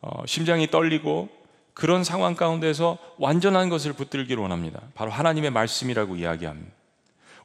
[0.00, 1.28] 어, 심장이 떨리고
[1.72, 4.80] 그런 상황 가운데서 완전한 것을 붙들기를 원합니다.
[4.94, 6.72] 바로 하나님의 말씀이라고 이야기합니다.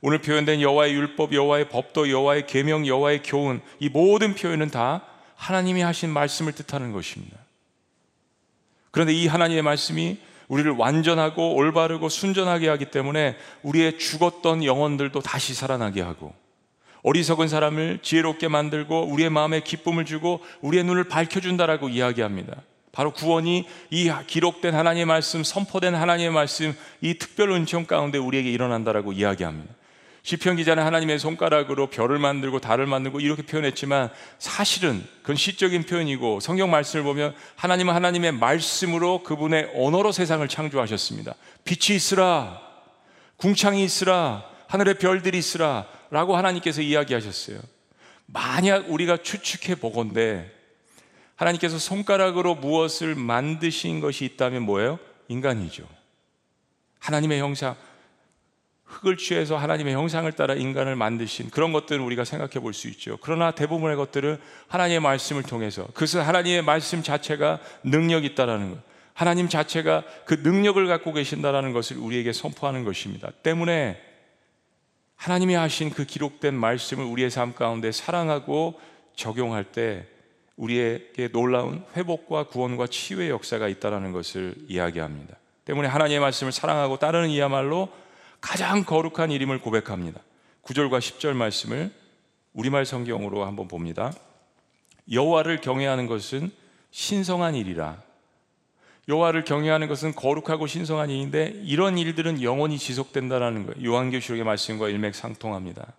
[0.02, 5.04] 오늘 표현된 여호와의 율법, 여호와의 법도, 여호와의 계명, 여호와의 교훈 이 모든 표현은 다
[5.36, 7.42] 하나님이 하신 말씀을 뜻하는 것입니다.
[8.93, 16.01] 그런데 이 하나님의 말씀이 우리를 완전하고 올바르고 순전하게 하기 때문에 우리의 죽었던 영혼들도 다시 살아나게
[16.01, 16.36] 하고
[17.01, 22.62] 어리석은 사람을 지혜롭게 만들고 우리의 마음에 기쁨을 주고 우리의 눈을 밝혀준다라고 이야기합니다.
[22.91, 29.12] 바로 구원이 이 기록된 하나님의 말씀, 선포된 하나님의 말씀, 이 특별 은총 가운데 우리에게 일어난다라고
[29.12, 29.73] 이야기합니다.
[30.24, 34.10] 시편 기자는 하나님의 손가락으로 별을 만들고 달을 만들고 이렇게 표현했지만
[34.40, 41.36] 사실은 그건 시적인 표현이고 성경 말씀을 보면 하나님은 하나님의 말씀으로 그분의 언어로 세상을 창조하셨습니다.
[41.66, 42.62] 빛이 있으라,
[43.36, 47.60] 궁창이 있으라, 하늘의 별들이 있으라 라고 하나님께서 이야기하셨어요.
[48.26, 50.50] 만약 우리가 추측해 보건대
[51.36, 55.00] 하나님께서 손가락으로 무엇을 만드신 것이 있다면 뭐예요?
[55.28, 55.84] 인간이죠.
[57.00, 57.76] 하나님의 형상,
[58.93, 63.17] 흙을 취해서 하나님의 형상을 따라 인간을 만드신 그런 것들을 우리가 생각해 볼 수 있죠.
[63.21, 68.79] 그러나 대부분의 것들은 하나님의 말씀을 통해서 그것은 하나님의 말씀 자체가 능력이 있다라는 것.
[69.13, 73.29] 하나님 자체가 그 능력을 갖고 계신다라는 것을 우리에게 선포하는 것입니다.
[73.43, 74.01] 때문에
[75.15, 78.79] 하나님이 하신 그 기록된 말씀을 우리의 삶 가운데 사랑하고
[79.15, 80.08] 적용할 때
[80.58, 85.38] 우리에게 놀라운 회복과 구원과 치유의 역사가 있다는 것을 이야기합니다.
[85.65, 87.89] 때문에 하나님의 말씀을 사랑하고 따르는 이야말로
[88.43, 90.19] 가장 거룩한 이름을 고백합니다.
[90.63, 91.93] 9절과 10절 말씀을
[92.51, 94.12] 우리말 성경으로 한번 봅니다.
[95.10, 96.51] 여호와를 경외하는 것은
[96.91, 98.03] 신성한 일이라.
[99.08, 103.89] 여호와를 경외하는 것은 거룩하고 신성한 일인데 이런 일들은 영원히 지속된다라는 거예요.
[103.89, 105.93] 요한계시록의 말씀과 일맥상통합니다.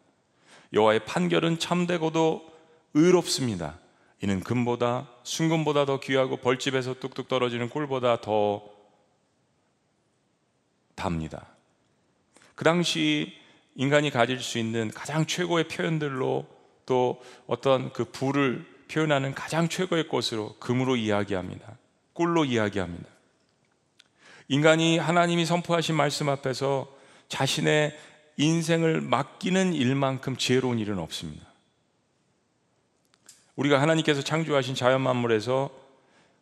[0.75, 2.47] 여호와의 판결은 참되고도
[2.93, 3.79] 의롭습니다.
[4.23, 8.63] 이는 금보다 순금보다 더 귀하고 벌집에서 뚝뚝 떨어지는 꿀보다 더
[10.95, 11.54] 답니다.
[12.55, 13.33] 그 당시
[13.75, 16.47] 인간이 가질 수 있는 가장 최고의 표현들로
[16.87, 21.77] 또 어떤 그 부를 표현하는 가장 최고의 것으로 금으로 이야기합니다.
[22.13, 23.09] 꿀로 이야기합니다.
[24.49, 26.87] 인간이 하나님이 선포하신 말씀 앞에서
[27.29, 27.99] 자신의
[28.37, 31.47] 인생을 맡기는 일만큼 지혜로운 일은 없습니다.
[33.57, 35.71] 우리가 하나님께서 창조하신 자연 만물에서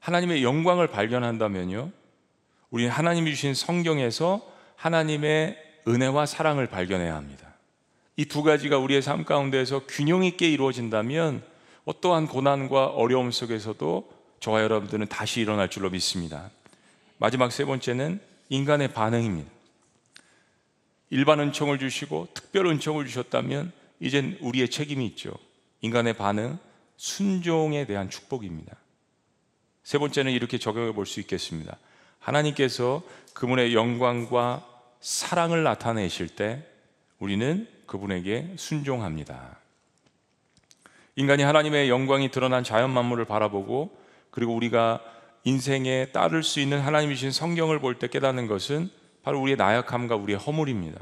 [0.01, 1.91] 하나님의 영광을 발견한다면요.
[2.71, 4.41] 우리는 하나님이 주신 성경에서
[4.77, 7.49] 하나님의 은혜와 사랑을 발견해야 합니다.
[8.17, 11.43] 이 두 가지가 우리의 삶 가운데에서 균형 있게 이루어진다면
[11.85, 16.51] 어떠한 고난과 어려움 속에서도 저와 여러분들은 다시 일어날 줄로 믿습니다.
[17.19, 19.51] 마지막 세 번째는 인간의 반응입니다.
[21.11, 25.33] 일반 은총을 주시고 특별 은총을 주셨다면 이젠 우리의 책임이 있죠.
[25.81, 26.59] 인간의 반응,
[26.97, 28.77] 순종에 대한 축복입니다.
[29.85, 31.77] 세 번째는 이렇게 적용해 볼 수 있겠습니다.
[32.19, 33.03] 하나님께서
[33.35, 34.67] 그분의 영광과
[35.03, 36.65] 사랑을 나타내실 때
[37.19, 39.59] 우리는 그분에게 순종합니다.
[41.17, 43.99] 인간이 하나님의 영광이 드러난 자연 만물을 바라보고
[44.31, 45.01] 그리고 우리가
[45.45, 48.89] 인생에 따를 수 있는 하나님이신 성경을 볼 때 깨닫는 것은
[49.23, 51.01] 바로 우리의 나약함과 우리의 허물입니다.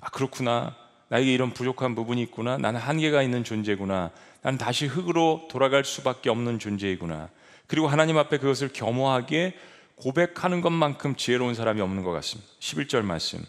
[0.00, 0.76] 아, 그렇구나.
[1.08, 2.56] 나에게 이런 부족한 부분이 있구나.
[2.56, 4.10] 나는 한계가 있는 존재구나.
[4.42, 7.28] 나는 다시 흙으로 돌아갈 수밖에 없는 존재이구나.
[7.66, 9.54] 그리고 하나님 앞에 그것을 겸허하게
[9.96, 12.50] 고백하는 것만큼 지혜로운 사람이 없는 것 같습니다.
[12.60, 13.44] 11절 말씀.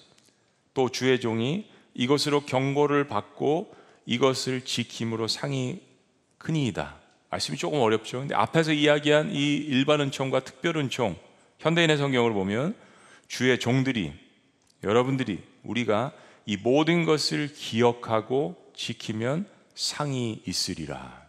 [0.73, 3.73] 또 주의 종이 이것으로 경고를 받고
[4.05, 5.81] 이것을 지킴으로 상이
[6.37, 6.95] 크니이다.
[7.29, 8.19] 말씀이 조금 어렵죠.
[8.19, 11.17] 근데 앞에서 이야기한 이 일반 은총과 특별 은총,
[11.59, 12.75] 현대인의 성경을 보면
[13.27, 14.13] 주의 종들이
[14.83, 16.11] 여러분들이 우리가
[16.45, 21.25] 이 모든 것을 기억하고 지키면 상이 있으리라.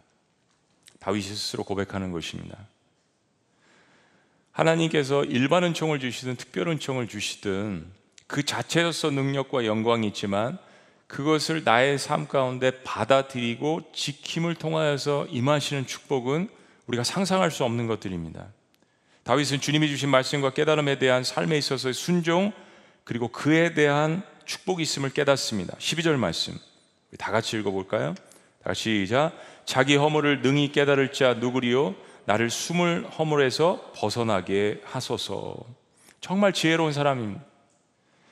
[0.99, 2.57] 다윗이 스스로 고백하는 것입니다.
[4.57, 7.85] 하나님께서 일반 은총을 주시든 특별 은총을 주시든
[8.25, 10.57] 그 자체로서 능력과 영광이 있지만
[11.05, 16.49] 그것을 나의 삶 가운데 받아들이고 지킴을 통하여서 임하시는 축복은
[16.87, 18.47] 우리가 상상할 수 없는 것들입니다.
[19.23, 22.51] 다윗은 주님이 주신 말씀과 깨달음에 대한 삶에 있어서의 순종
[23.03, 25.77] 그리고 그에 대한 축복이 있음을 깨닫습니다.
[25.77, 26.57] 12절 말씀
[27.19, 28.15] 다 같이 읽어볼까요?
[28.63, 29.33] 다시 시작
[29.65, 35.55] 자기 허물을 능히 깨달을 자 누구리요 나를 숨을 허물에서 벗어나게 하소서
[36.19, 37.41] 정말 지혜로운 사람입니다.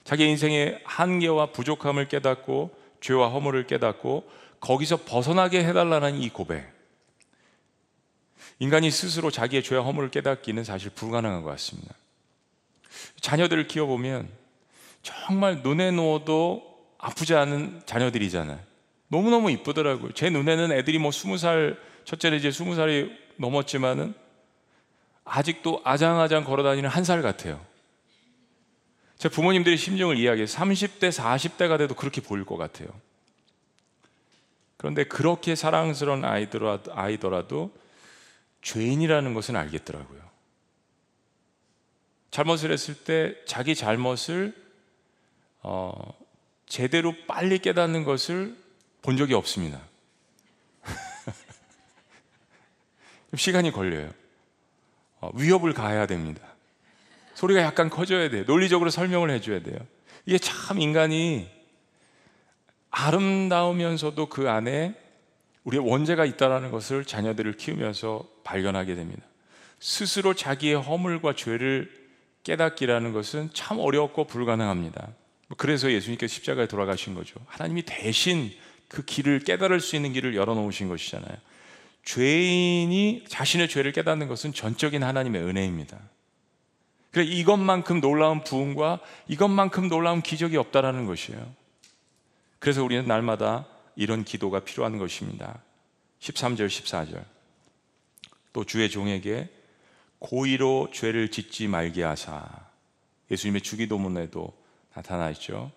[0.03, 4.29] 자기 인생의 한계와 부족함을 깨닫고 죄와 허물을 깨닫고
[4.59, 6.69] 거기서 벗어나게 해달라는 이 고백.
[8.59, 11.95] 인간이 스스로 자기의 죄와 허물을 깨닫기는 사실 불가능한 것 같습니다.
[13.21, 14.27] 자녀들을 키워보면
[15.03, 16.63] 정말 눈에 놓아도
[16.97, 18.59] 아프지 않은 자녀들이잖아요.
[19.07, 20.11] 너무너무 이쁘더라고요.
[20.11, 24.13] 제 눈에는 애들이 뭐 스무 살, 첫째는 이제 스무 살이 넘었지만은
[25.25, 27.63] 아직도 아장아장 걸어 다니는 한 살 같아요.
[29.17, 32.89] 제 부모님들의 심정을 이야기해 30대, 40대가 돼도 그렇게 보일 것 같아요.
[34.77, 37.71] 그런데 그렇게 사랑스러운 아이더라도, 아이더라도
[38.61, 40.21] 죄인이라는 것은 알겠더라고요.
[42.31, 44.53] 잘못을 했을 때 자기 잘못을
[45.61, 46.13] 어,
[46.67, 48.55] 제대로 빨리 깨닫는 것을
[49.01, 49.81] 본 적이 없습니다.
[53.37, 54.11] 시간이 걸려요.
[55.19, 56.41] 어, 위협을 가해야 됩니다.
[57.33, 58.43] 소리가 약간 커져야 돼요.
[58.47, 59.77] 논리적으로 설명을 해줘야 돼요.
[60.25, 61.49] 이게 참 인간이
[62.89, 64.95] 아름다우면서도 그 안에
[65.65, 69.23] 우리의 원죄가 있다는 것을 자녀들을 키우면서 발견하게 됩니다.
[69.79, 71.91] 스스로 자기의 허물과 죄를
[72.43, 75.09] 깨닫기라는 것은 참 어렵고 불가능합니다.
[75.57, 77.39] 그래서 예수님께서 십자가에 돌아가신 거죠.
[77.47, 78.51] 하나님이 대신
[78.87, 81.35] 그 길을 깨달을 수 있는 길을 열어놓으신 것이잖아요.
[82.05, 85.99] 죄인이 자신의 죄를 깨닫는 것은 전적인 하나님의 은혜입니다.
[87.11, 91.53] 그래 이것만큼 놀라운 부흥과 이것만큼 놀라운 기적이 없다라는 것이에요.
[92.59, 93.65] 그래서 우리는 날마다
[93.95, 95.61] 이런 기도가 필요한 것입니다.
[96.19, 97.23] 13절 14절.
[98.53, 99.49] 또 주의 종에게
[100.19, 102.45] 고의로 죄를 짓지 말게 하사.
[103.31, 104.53] 예수님의 주기도문에도
[104.93, 105.71] 나타나 있죠.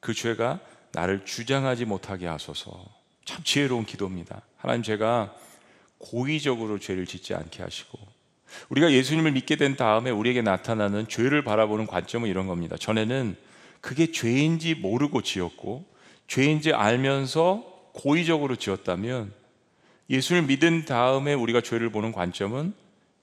[0.00, 0.60] 그 죄가
[0.92, 3.03] 나를 주장하지 못하게 하소서.
[3.24, 4.42] 참 지혜로운 기도입니다.
[4.56, 5.34] 하나님 제가
[5.98, 7.98] 고의적으로 죄를 짓지 않게 하시고
[8.68, 12.76] 우리가 예수님을 믿게 된 다음에 우리에게 나타나는 죄를 바라보는 관점은 이런 겁니다.
[12.76, 13.36] 전에는
[13.80, 15.84] 그게 죄인지 모르고 지었고
[16.26, 19.32] 죄인지 알면서 고의적으로 지었다면
[20.10, 22.74] 예수를 믿은 다음에 우리가 죄를 보는 관점은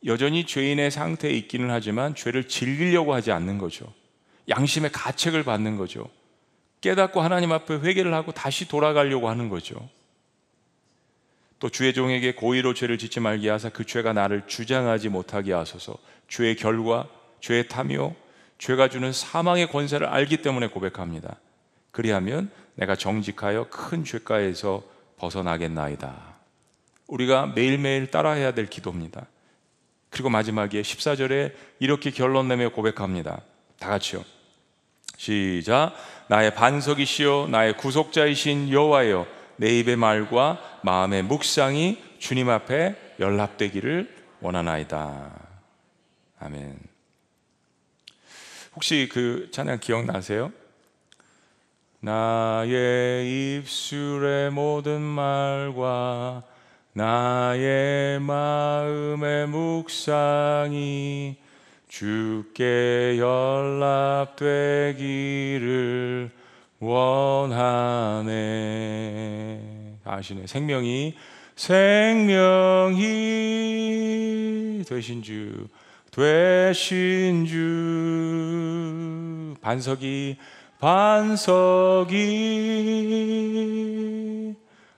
[0.06, 3.94] 여전히 죄인의 상태에 있기는 하지만 죄를 즐기려고 하지 않는 거죠.
[4.50, 6.10] 양심의 가책을 받는 거죠.
[6.82, 9.90] 깨닫고 하나님 앞에 회개를 하고 다시 돌아가려고 하는 거죠.
[11.60, 15.96] 또 주의 종에게 고의로 죄를 짓지 말게 하사 그 죄가 나를 주장하지 못하게 하소서.
[16.28, 17.08] 죄의 결과,
[17.40, 18.16] 죄의 탐요,
[18.58, 21.38] 죄가 주는 사망의 권세를 알기 때문에 고백합니다.
[21.92, 24.84] 그리하면 내가 정직하여 큰 죄가에서
[25.18, 26.32] 벗어나겠나이다.
[27.08, 29.28] 우리가 매일매일 따라해야 될 기도입니다.
[30.10, 33.42] 그리고 마지막에 14절에 이렇게 결론 내며 고백합니다.
[33.80, 34.24] 다 같이요.
[35.18, 35.94] 시작.
[36.32, 45.30] 나의 반석이시요 나의 구속자이신 여호와여 내 입의 말과 마음의 묵상이 주님 앞에 연락되기를 원하나이다.
[46.40, 46.80] 아멘.
[48.74, 50.54] 혹시 그 찬양 기억나세요?
[52.00, 56.44] 나의 입술의 모든 말과
[56.94, 61.36] 나의 마음의 묵상이
[61.92, 64.32] 주께 연락되기를
[66.80, 68.32] 원하네.
[70.06, 70.48] 아시네.
[70.48, 71.16] 생명이
[71.58, 73.04] 생명이
[74.88, 75.68] 되신 주
[76.12, 78.38] 되신 주.
[79.60, 80.38] 반석이
[80.80, 82.16] 반석이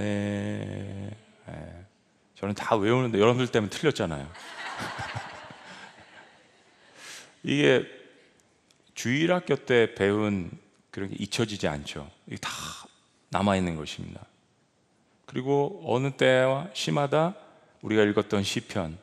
[1.46, 1.86] 네.
[2.34, 4.26] 저는 다 외우는데 여러분들 때문에 틀렸잖아요.
[7.44, 7.86] 이게
[8.94, 10.50] 주일학교 때 배운
[10.90, 12.10] 그런 게 잊혀지지 않죠.
[12.26, 12.50] 이게 다
[13.30, 14.24] 남아 있는 것입니다.
[15.26, 17.34] 그리고 어느 때와 시마다
[17.82, 18.98] 우리가 읽었던 시편,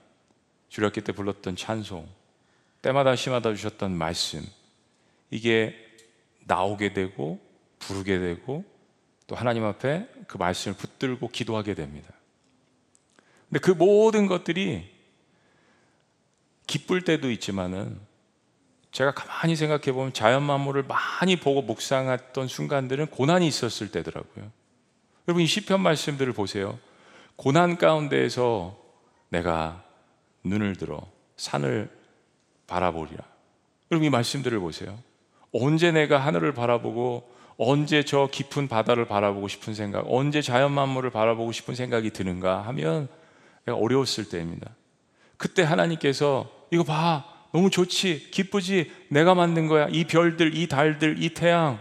[0.69, 2.07] 주일학교 때 불렀던 찬송,
[2.81, 4.45] 때마다 시마다 주셨던 말씀,
[5.31, 5.75] 이게
[6.45, 7.39] 나오게 되고
[7.79, 8.63] 부르게 되고
[9.27, 12.13] 또 하나님 앞에 그 말씀을 붙들고 기도하게 됩니다.
[13.49, 14.89] 근데 그 모든 것들이
[16.65, 17.99] 기쁠 때도 있지만은
[18.97, 24.49] 제가 가만히 생각해 보면 자연 만물을 많이 보고 묵상했던 순간들은 고난이 있었을 때더라고요.
[25.27, 26.79] 여러분 이 시편 말씀들을 보세요.
[27.35, 28.75] 고난 가운데에서
[29.29, 29.83] 내가
[30.43, 30.99] 눈을 들어
[31.35, 31.91] 산을
[32.65, 33.23] 바라보리라.
[33.91, 34.97] 여러분 이 말씀들을 보세요.
[35.53, 41.51] 언제 내가 하늘을 바라보고 언제 저 깊은 바다를 바라보고 싶은 생각, 언제 자연 만물을 바라보고
[41.51, 43.09] 싶은 생각이 드는가 하면
[43.65, 44.71] 내가 어려웠을 때입니다.
[45.37, 47.36] 그때 하나님께서 이거 봐.
[47.51, 48.29] 너무 좋지.
[48.31, 48.91] 기쁘지.
[49.09, 49.87] 내가 만든 거야.
[49.89, 51.79] 이 별들, 이 달들, 이 태양,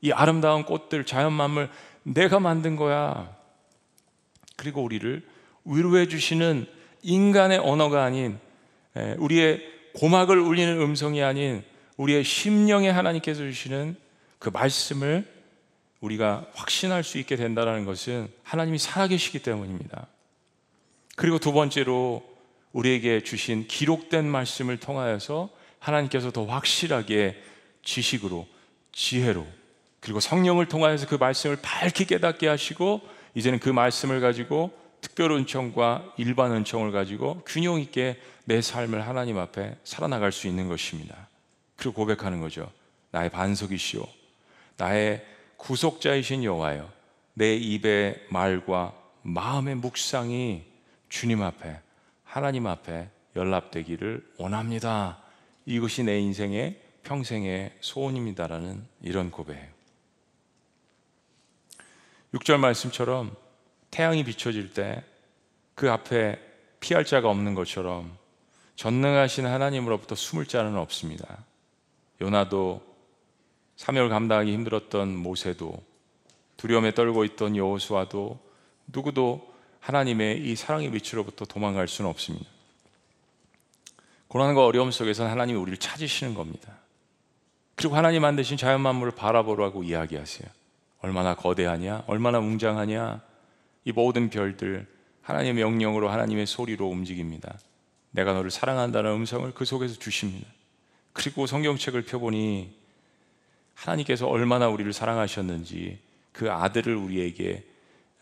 [0.00, 1.70] 이 아름다운 꽃들, 자연 만물
[2.02, 3.36] 내가 만든 거야.
[4.56, 5.22] 그리고 우리를
[5.64, 6.66] 위로해 주시는
[7.02, 8.38] 인간의 언어가 아닌
[9.18, 9.60] 우리의
[9.94, 11.62] 고막을 울리는 음성이 아닌
[11.96, 13.96] 우리의 심령에 하나님께서 주시는
[14.38, 15.30] 그 말씀을
[16.00, 20.08] 우리가 확신할 수 있게 된다는 것은 하나님이 살아계시기 때문입니다.
[21.14, 22.24] 그리고 두 번째로
[22.72, 27.42] 우리에게 주신 기록된 말씀을 통하여서 하나님께서 더 확실하게
[27.82, 28.46] 지식으로,
[28.92, 29.46] 지혜로,
[30.00, 33.00] 그리고 성령을 통하여서 그 말씀을 밝게 깨닫게 하시고
[33.34, 39.76] 이제는 그 말씀을 가지고 특별 은총과 일반 은총을 가지고 균형 있게 내 삶을 하나님 앞에
[39.84, 41.28] 살아나갈 수 있는 것입니다.
[41.76, 42.70] 그리고 고백하는 거죠.
[43.10, 44.04] 나의 반석이시오.
[44.76, 45.24] 나의
[45.56, 46.90] 구속자이신 여호와여.
[47.34, 50.64] 내 입의 말과 마음의 묵상이
[51.08, 51.78] 주님 앞에
[52.32, 55.22] 하나님 앞에 연락되기를 원합니다.
[55.66, 59.68] 이것이 내 인생의 평생의 소원입니다라는 이런 고백이에요.
[62.34, 63.34] 6절 말씀처럼
[63.90, 65.02] 태양이 비춰질 때
[65.74, 66.38] 그 앞에
[66.80, 68.16] 피할 자가 없는 것처럼
[68.76, 71.44] 전능하신 하나님으로부터 숨을 자는 없습니다.
[72.20, 72.82] 요나도
[73.76, 75.82] 사명을 감당하기 힘들었던 모세도
[76.56, 78.38] 두려움에 떨고 있던 여호수아도
[78.86, 79.51] 누구도
[79.82, 82.46] 하나님의 이 사랑의 빛으로부터 도망갈 수는 없습니다.
[84.28, 86.78] 고난과 어려움 속에서 하나님이 우리를 찾으시는 겁니다.
[87.74, 90.48] 그리고 하나님 만드신 자연 만물을 바라보라고 이야기하세요.
[91.00, 93.20] 얼마나 거대하냐, 얼마나 웅장하냐,
[93.84, 94.86] 이 모든 별들
[95.22, 97.58] 하나님의 명령으로 하나님의 소리로 움직입니다.
[98.12, 100.48] 내가 너를 사랑한다는 음성을 그 속에서 주십니다.
[101.12, 102.72] 그리고 성경책을 펴보니
[103.74, 105.98] 하나님께서 얼마나 우리를 사랑하셨는지
[106.30, 107.64] 그 아들을 우리에게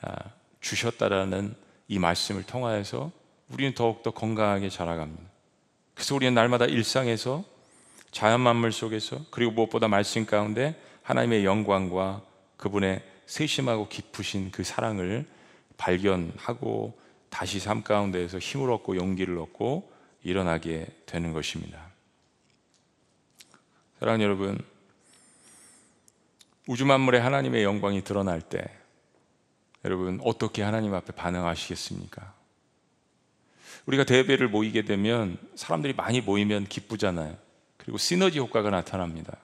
[0.01, 1.55] 아, 주셨다라는
[1.89, 3.11] 이 말씀을 통하여서
[3.49, 5.23] 우리는 더욱더 건강하게 자라갑니다.
[5.95, 7.45] 그래서 우리는 날마다 일상에서
[8.11, 12.23] 자연 만물 속에서 그리고 무엇보다 말씀 가운데 하나님의 영광과
[12.57, 15.27] 그분의 세심하고 깊으신 그 사랑을
[15.77, 19.91] 발견하고 다시 삶 가운데에서 힘을 얻고 용기를 얻고
[20.23, 21.91] 일어나게 되는 것입니다.
[23.99, 24.59] 사랑하는 여러분,
[26.67, 28.65] 우주 만물의 하나님의 영광이 드러날 때
[29.85, 32.35] 여러분 어떻게 하나님 앞에 반응하시겠습니까?
[33.87, 37.37] 우리가 대회를 모이게 되면 사람들이 많이 모이면 기쁘잖아요.
[37.77, 39.37] 그리고 시너지 효과가 나타납니다.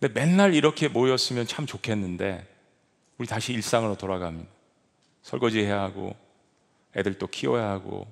[0.00, 2.46] 근데 맨날 이렇게 모였으면 참 좋겠는데
[3.18, 4.50] 우리 다시 일상으로 돌아갑니다.
[5.22, 6.16] 설거지 해야 하고
[6.96, 8.06] 애들 또 키워야 하고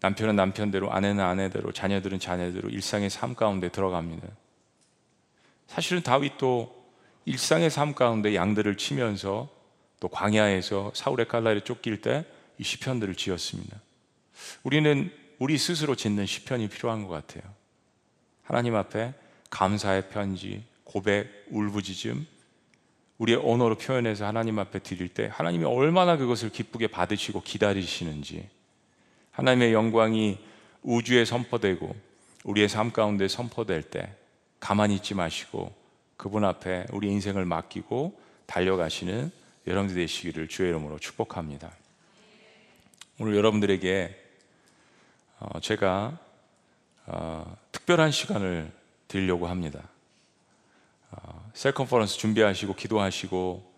[0.00, 4.28] 남편은 남편대로 아내는 아내대로 자녀들은 자녀대로 일상의 삶 가운데 들어갑니다.
[5.66, 6.77] 사실은 다윗도
[7.24, 9.48] 일상의 삶 가운데 양들을 치면서
[10.00, 12.24] 또 광야에서 사울의 칼날에 쫓길 때
[12.58, 13.80] 이 시편들을 지었습니다.
[14.62, 17.42] 우리는 우리 스스로 짓는 시편이 필요한 것 같아요.
[18.42, 19.14] 하나님 앞에
[19.50, 22.26] 감사의 편지, 고백, 울부짖음,
[23.18, 28.48] 우리의 언어로 표현해서 하나님 앞에 드릴 때 하나님이 얼마나 그것을 기쁘게 받으시고 기다리시는지
[29.32, 30.38] 하나님의 영광이
[30.82, 31.94] 우주에 선포되고
[32.44, 34.14] 우리의 삶 가운데 선포될 때
[34.60, 35.74] 가만히 있지 마시고
[36.18, 39.30] 그분 앞에 우리 인생을 맡기고 달려가시는
[39.68, 41.70] 여러분들 되시기를 주의 이름으로 축복합니다.
[43.20, 44.24] 오늘 여러분들에게
[45.38, 46.18] 어, 제가
[47.06, 48.72] 어, 특별한 시간을
[49.06, 49.88] 드리려고 합니다.
[51.12, 53.72] 어, 셀 컨퍼런스 준비하시고 기도하시고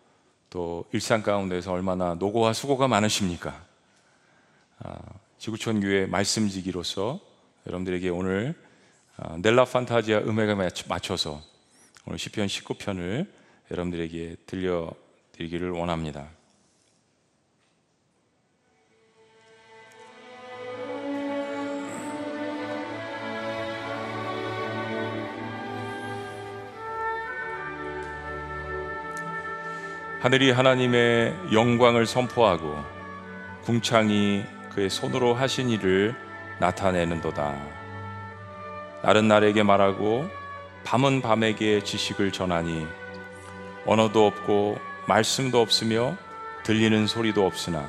[0.49, 3.69] 또 일상 가운데서 얼마나 노고와 수고가 많으십니까?
[5.39, 7.21] 지구촌 교회 말씀지기로서
[7.67, 8.55] 여러분들에게 오늘
[9.43, 10.55] 넬라 판타지아 음악에
[10.89, 11.43] 맞춰서
[12.07, 13.27] 오늘 시편 19편을
[13.71, 16.29] 여러분들에게 들려드리기를 원합니다.
[30.21, 32.77] 하늘이 하나님의 영광을 선포하고
[33.63, 36.15] 궁창이 그의 손으로 하신 일을
[36.61, 37.59] 나타내는도다.
[39.03, 40.40] 날은 날에게 말하고
[40.85, 42.87] 밤은 밤에게 지식을 전하니
[43.87, 46.17] 언어도 없고 말씀도 없으며
[46.63, 47.89] 들리는 소리도 없으나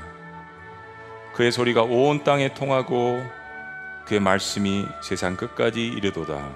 [1.33, 3.21] 그의 소리가 온 땅에 통하고
[4.05, 6.49] 그의 말씀이 세상 끝까지 이르도다.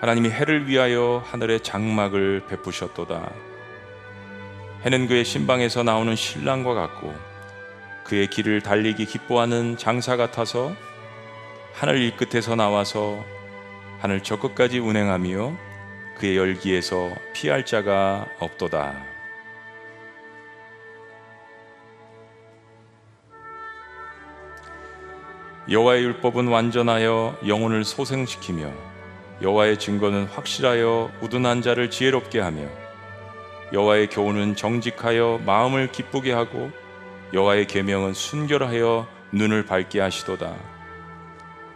[0.00, 3.30] 하나님이 해를 위하여 하늘의 장막을 베푸셨도다.
[4.84, 7.14] 해는 그의 신방에서 나오는 신랑과 같고
[8.04, 10.72] 그의 길을 달리기 기뻐하는 장사 같아서
[11.74, 13.24] 하늘 이 끝에서 나와서
[13.98, 15.56] 하늘 저 끝까지 운행하며
[16.18, 18.94] 그의 열기에서 피할 자가 없도다.
[25.68, 28.70] 여호와의 율법은 완전하여 영혼을 소생시키며
[29.42, 32.68] 여호와의 증거는 확실하여 우둔한 자를 지혜롭게 하며
[33.72, 36.70] 여호와의 교훈은 정직하여 마음을 기쁘게 하고
[37.32, 40.75] 여호와의 계명은 순결하여 눈을 밝게 하시도다.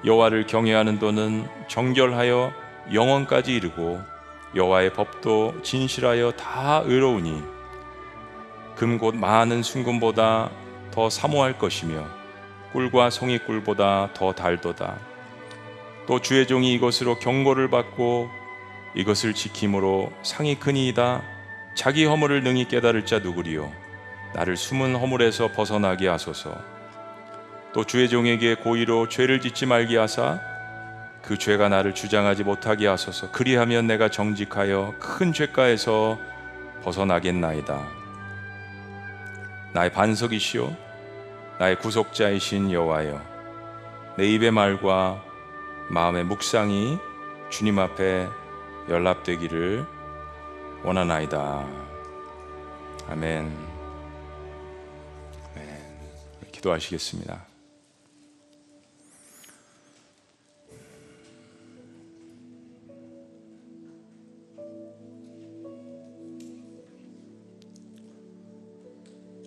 [0.04, 2.52] 여호와를 경외하는 도는 정결하여
[2.92, 4.00] 영원까지 이르고
[4.54, 7.42] 여호와의 법도 진실하여 다 의로우니
[8.76, 10.50] 금 곧 많은 순금보다
[10.90, 12.06] 더 사모할 것이며
[12.72, 14.96] 꿀과 송이꿀보다 더 달도다.
[16.06, 18.30] 또 주의 종이 이것으로 경고를 받고
[18.94, 21.22] 이것을 지킴으로 상이 크니이다.
[21.74, 23.70] 자기 허물을 능히 깨달을 자 누구리요
[24.34, 26.56] 나를 숨은 허물에서 벗어나게 하소서
[27.72, 30.40] 또 주의 종에게 고의로 죄를 짓지 말게 하사
[31.22, 36.18] 그 죄가 나를 주장하지 못하게 하소서 그리하면 내가 정직하여 큰 죄가에서
[36.82, 37.86] 벗어나겠나이다
[39.72, 40.76] 나의 반석이시요
[41.58, 43.20] 나의 구속자이신 여호와여
[44.16, 45.22] 내 입의 말과
[45.90, 46.98] 마음의 묵상이
[47.50, 48.28] 주님 앞에
[48.88, 49.84] 연락되기를
[50.82, 51.66] 원하나이다.
[53.08, 53.70] 아멘.
[56.52, 57.49] 기도하시겠습니다.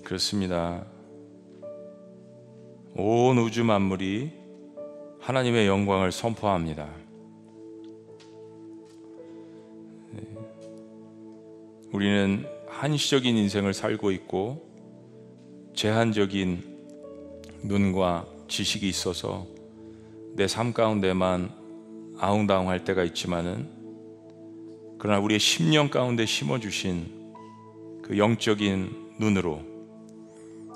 [0.03, 0.85] 그렇습니다.
[2.95, 4.31] 온 우주 만물이
[5.19, 6.89] 하나님의 영광을 선포합니다.
[11.91, 14.67] 우리는 한시적인 인생을 살고 있고
[15.73, 16.61] 제한적인
[17.63, 19.47] 눈과 지식이 있어서
[20.35, 21.49] 내 삶 가운데만
[22.19, 23.69] 아웅다웅할 때가 있지만은
[24.99, 27.33] 그러나 우리의 심령 가운데 심어 주신
[28.01, 29.72] 그 영적인 눈으로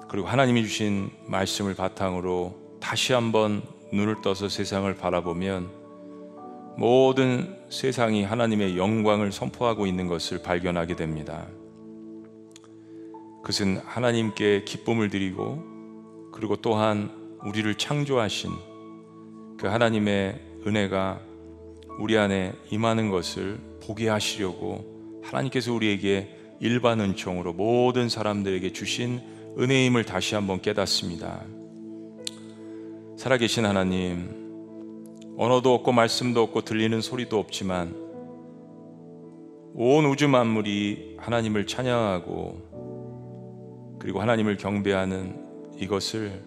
[0.10, 5.70] 그리고 하나님이 주신 말씀을 바탕으로 다시 한번 눈을 떠서 세상을 바라보면
[6.78, 11.48] 모든 세상이 하나님의 영광을 선포하고 있는 것을 발견하게 됩니다.
[13.42, 15.64] 그것은 하나님께 기쁨을 드리고
[16.32, 17.10] 그리고 또한
[17.44, 18.52] 우리를 창조하신
[19.58, 21.20] 그 하나님의 은혜가
[22.00, 30.36] 우리 안에 임하는 것을 보게 하시려고 하나님께서 우리에게 일반 은총으로 모든 사람들에게 주신 은혜임을 다시
[30.36, 31.44] 한번 깨닫습니다.
[33.18, 37.96] 살아계신 하나님, 언어도 없고 말씀도 없고 들리는 소리도 없지만
[39.74, 42.68] 온 우주 만물이 하나님을 찬양하고
[44.00, 46.44] 그리고 하나님을 경배하는 이것을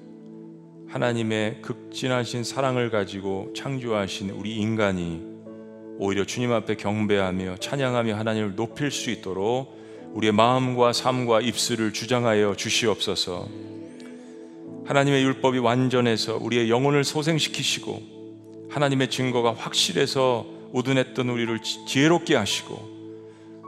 [0.88, 5.24] 하나님의 극진하신 사랑을 가지고 창조하신 우리 인간이
[5.98, 9.80] 오히려 주님 앞에 경배하며 찬양하며 하나님을 높일 수 있도록
[10.14, 13.48] 우리의 마음과 삶과 입술을 주장하여 주시옵소서.
[14.86, 18.20] 하나님의 율법이 완전해서 우리의 영혼을 소생시키시고
[18.70, 23.00] 하나님의 증거가 확실해서 우둔했던 우리를 지혜롭게 하시고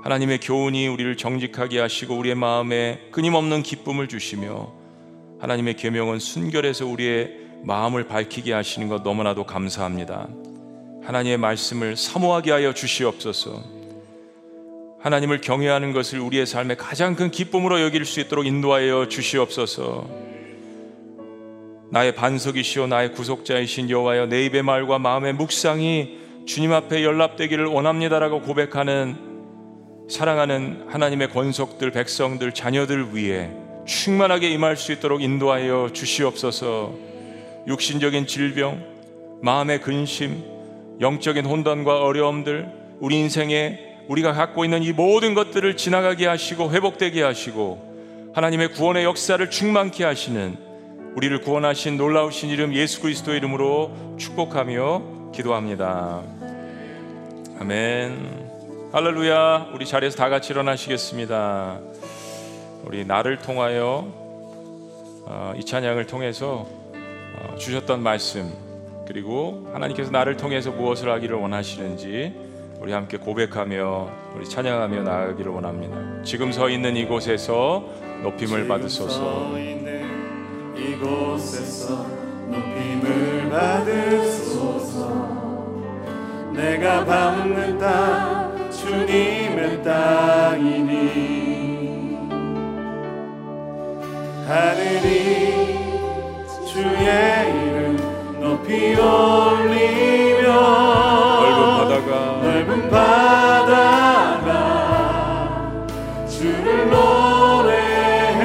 [0.03, 4.73] 하나님의 교훈이 우리를 정직하게 하시고 우리의 마음에 끊임없는 기쁨을 주시며
[5.39, 10.29] 하나님의 계명은 순결해서 우리의 마음을 밝히게 하시는 것 너무나도 감사합니다.
[11.05, 13.82] 하나님의 말씀을 사모하게 하여 주시옵소서.
[15.03, 20.09] 하나님을 경외하는 것을 우리의 삶의 가장 큰 기쁨으로 여길 수 있도록 인도하여 주시옵소서.
[21.91, 29.33] 나의 반석이시오 나의 구속자이신 여호와여 내 입의 말과 마음의 묵상이 주님 앞에 연락되기를 원합니다라고 고백하는
[30.09, 33.51] 사랑하는 하나님의 권속들, 백성들, 자녀들 위해
[33.87, 36.95] 충만하게 임할 수 있도록 인도하여 주시옵소서.
[37.67, 38.85] 육신적인 질병,
[39.43, 40.45] 마음의 근심,
[41.01, 42.69] 영적인 혼돈과 어려움들,
[43.01, 49.49] 우리 인생에 우리가 갖고 있는 이 모든 것들을 지나가게 하시고 회복되게 하시고 하나님의 구원의 역사를
[49.51, 50.57] 충만케 하시는
[51.15, 56.23] 우리를 구원하신 놀라우신 이름 예수 그리스도 이름으로 축복하며 기도합니다.
[57.61, 58.91] 아멘.
[58.93, 59.71] 할렐루야.
[59.75, 61.81] 우리 자리에서 다 같이 일어나시겠습니다.
[62.85, 64.07] 우리 나를 통하여
[65.25, 68.53] 어, 이 찬양을 통해서 어, 주셨던 말씀
[69.07, 72.52] 그리고 하나님께서 나를 통해서 무엇을 하기를 원하시는지
[72.83, 75.97] 우리 함께 고백하며 우리 찬양하며 나아가기를 원합니다.
[76.25, 77.85] 지금 서 있는 이곳에서
[78.25, 79.57] 높임을 받으소서.
[80.77, 82.05] 이곳에서
[82.49, 85.13] 높임을 받으소서.
[86.53, 91.23] 내가 밟는 땅 주님의 땅이니
[94.49, 95.77] 하늘이
[96.67, 97.97] 주의 이름
[98.41, 101.02] 높이 올리며
[106.29, 108.43] 주를 노래해.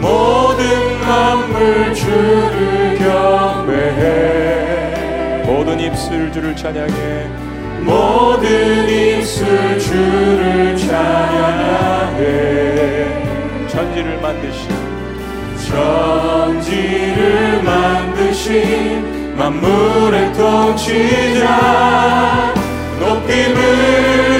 [0.00, 4.06] 모든 만물 주를 경배해.
[5.44, 7.28] 모든 입술 주를 찬양해.
[7.84, 12.18] 모든 입술 주를 찬양해.
[13.68, 14.68] 천지를 만드신
[15.68, 21.44] 천지를 만드신 만물의 통치자
[22.98, 24.37] 높임을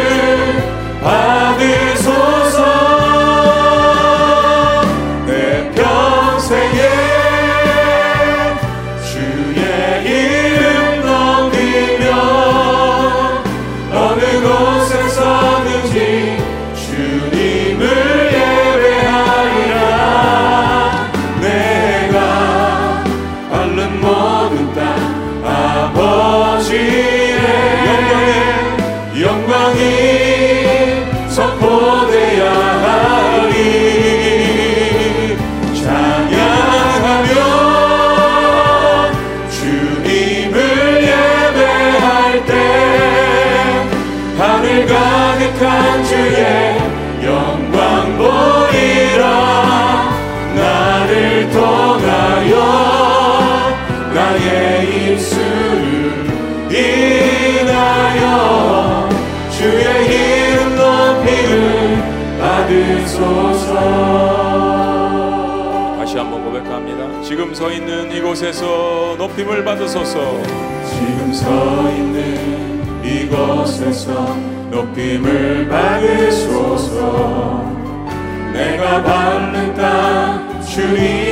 [67.28, 70.42] 지금 서 있는 이곳에서 높임을 받으소서.
[70.88, 74.34] 지금 서 있는 이곳에서
[74.70, 76.94] 높임을 받으소서
[78.54, 81.27] 내가 밟는 땅 주님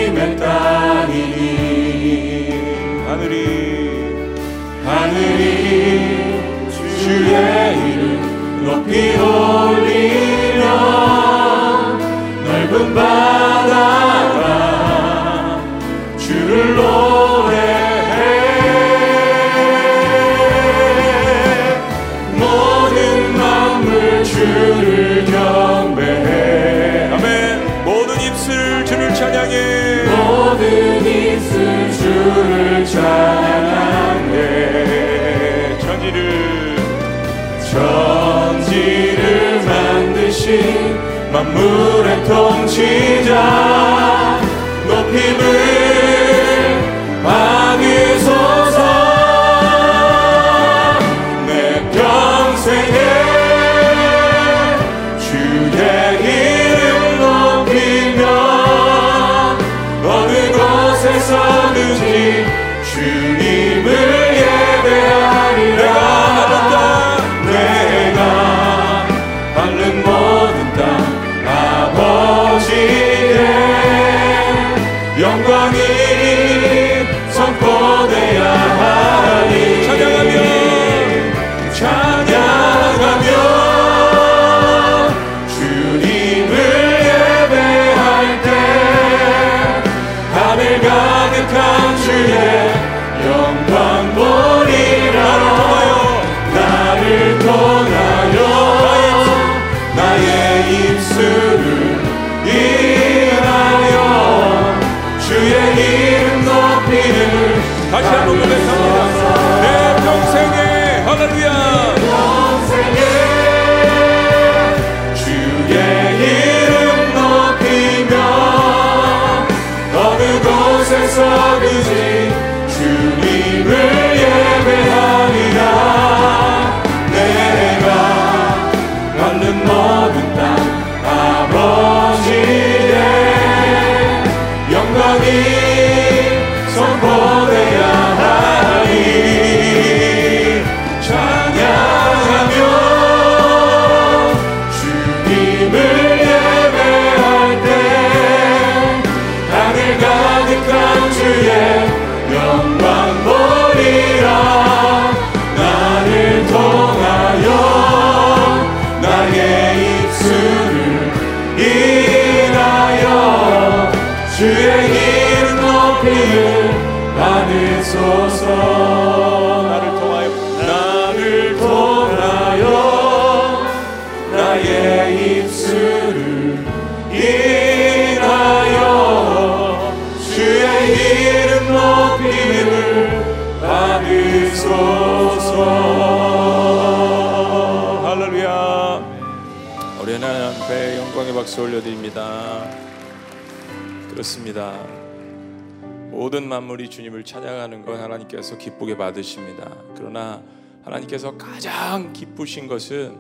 [201.27, 203.19] 하나님께서 가장 기쁘신 것은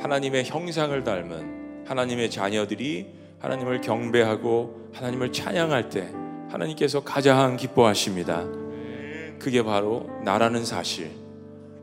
[0.00, 3.06] 하나님의 형상을 닮은 하나님의 자녀들이
[3.38, 6.10] 하나님을 경배하고 하나님을 찬양할 때
[6.50, 8.44] 하나님께서 가장 기뻐하십니다.
[9.38, 11.10] 그게 바로 나라는 사실.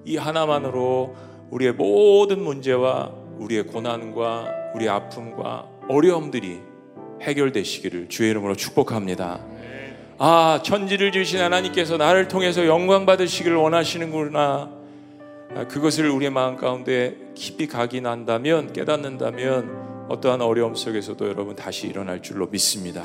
[0.05, 1.15] 이 하나만으로
[1.49, 6.59] 우리의 모든 문제와 우리의 고난과 우리의 아픔과 어려움들이
[7.22, 9.39] 해결되시기를 주의 이름으로 축복합니다.
[10.20, 14.77] 아, 천지를 주신 하나님께서 나를 통해서 영광 받으시기를 원하시는구나.
[15.56, 22.48] 아, 그것을 우리의 마음 가운데 깊이 각인한다면 깨닫는다면 어떠한 어려움 속에서도 여러분 다시 일어날 줄로
[22.48, 23.04] 믿습니다.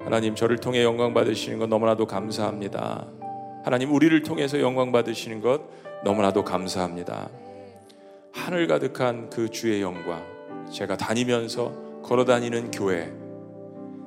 [0.00, 3.06] 하나님 저를 통해 영광 받으시는 것 너무나도 감사합니다.
[3.64, 5.62] 하나님 우리를 통해서 영광 받으시는 것
[6.04, 7.28] 너무나도 감사합니다.
[8.32, 10.24] 하늘 가득한 그 주의 영광
[10.70, 13.12] 제가 다니면서 걸어 다니는 교회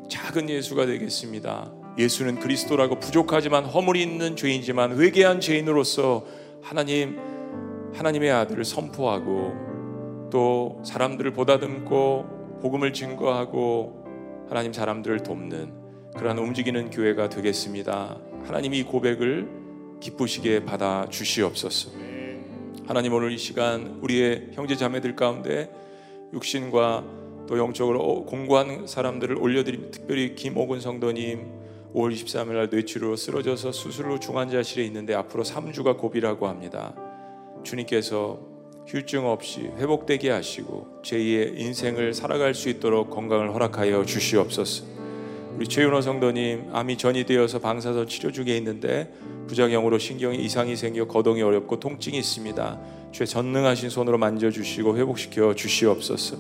[0.10, 1.72] 작은 예수가 되겠습니다.
[1.98, 6.26] 예수는 그리스도라고 부족하지만 허물이 있는 죄인지만 회개한 죄인으로서
[6.64, 7.20] 하나님
[7.94, 15.74] 하나님의 아들을 선포하고 또 사람들을 보다듬고 복음을 증거하고 하나님 사람들을 돕는
[16.16, 18.18] 그러한 움직이는 교회가 되겠습니다.
[18.46, 19.50] 하나님이 이 고백을
[20.00, 21.92] 기쁘시게 받아 주시옵소서.
[22.88, 25.70] 하나님 오늘 이 시간 우리의 형제 자매들 가운데
[26.34, 27.04] 육신과
[27.48, 29.92] 또 영적으로 공고한 사람들을 올려드립니다.
[29.92, 31.63] 특별히 김옥은 성도님
[31.94, 36.96] 5월 23일 날 뇌치료로 쓰러져서 수술로 중환자실에 있는데 앞으로 3주가 고비라고 합니다.
[37.64, 38.40] 주님께서
[38.88, 44.86] 휴증 없이 회복되게 하시고 제2의 인생을 살아갈 수 있도록 건강을 허락하여 주시옵소서.
[45.56, 49.14] 우리 최윤호 성도님 암이 전이 되어서 방사선 치료 중에 있는데
[49.48, 52.80] 부작용으로 신경에 이상이 생겨 거동이 어렵고 통증이 있습니다.
[53.12, 56.38] 주의 전능하신 손으로 만져주시고 회복시켜 주시옵소서.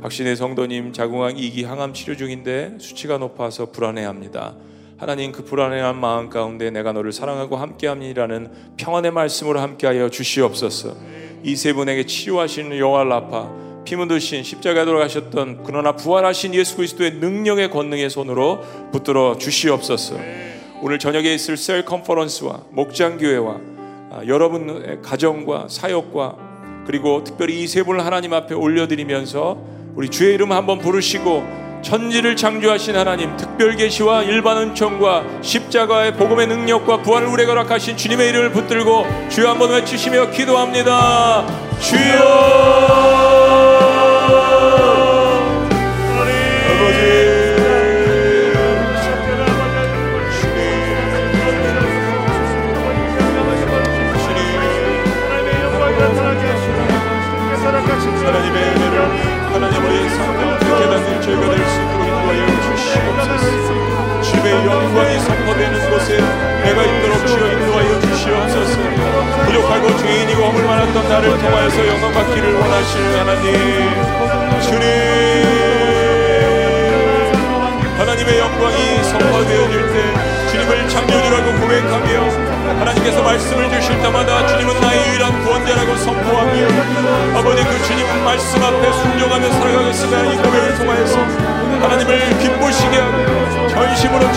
[0.00, 4.54] 박신혜 성도님 자궁암 2기 항암 치료 중인데 수치가 높아서 불안해합니다.
[4.96, 10.94] 하나님 그 불안해한 마음 가운데 내가 너를 사랑하고 함께함이라는 평안의 말씀으로 함께하여 주시옵소서.
[11.42, 13.50] 이 세 분에게 치유하시는 여호와 라파
[13.84, 18.60] 피 묻으신 십자가에 돌아가셨던 그러나 부활하신 예수 그리스도의 능력의 권능의 손으로
[18.92, 20.16] 붙들어 주시옵소서.
[20.80, 23.60] 오늘 저녁에 있을 셀 컨퍼런스와 목장 교회와
[24.10, 29.58] 아, 여러분의 가정과 사역과 그리고 특별히 이 세 분을 하나님 앞에 올려드리면서
[29.96, 37.02] 우리 주의 이름 한번 부르시고 천지를 창조하신 하나님 특별 계시와 일반 은총과 십자가의 복음의 능력과
[37.02, 41.46] 부활을 우리에게 허락하신 주님의 이름을 붙들고 주여 한번 외치시며 기도합니다.
[41.78, 43.13] 주여
[65.44, 68.78] 선포되는 곳에 내가 있도록 주여 인도하여 주시옵소서.
[69.44, 73.52] 부족하고 죄인이고 허물 많았던 나를 통하여서 영광 받기를 원하시는 하나님.
[74.62, 75.84] 주님!
[77.98, 80.14] 하나님의 영광이 선포되어질 때
[80.50, 88.24] 주님을 창조주라고 고백하며 하나님께서 말씀을 주실 때마다 주님은 나의 유일한 구원자라고 선포하며 아버지 그 주님
[88.24, 91.18] 말씀 앞에 순종하며 살아가겠으나 이 고백을 통하여서
[91.82, 94.32] 하나님을 기쁘시게 하고 전심으로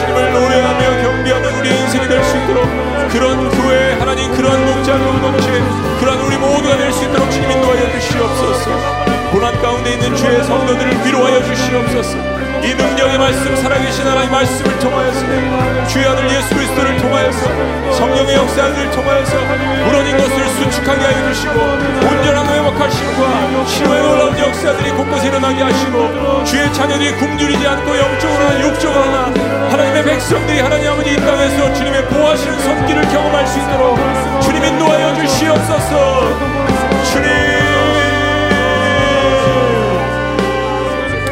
[11.97, 12.17] 주시옵소서.
[12.63, 19.37] 이 능력의 말씀 살아계신 하나님 말씀을 통하여서 주의 아들 예수 그리스도를 통하여서 성령의 역사를 통하여서
[19.85, 27.15] 무너진 것을 수축하게 하여 주시고 온전한 회복하심과 치료의 놀라운 역사들이 곳곳에 일어나게 하시고 주의 자녀들이
[27.15, 29.33] 굶주리지 않고 영적으로나 육적으로나
[29.69, 33.97] 하나님의 백성들이 하나님 아버지 이 땅에서 주님의 보호하시는 손길을 경험할 수 있도록
[34.41, 36.86] 주님 인도하여 주시옵소서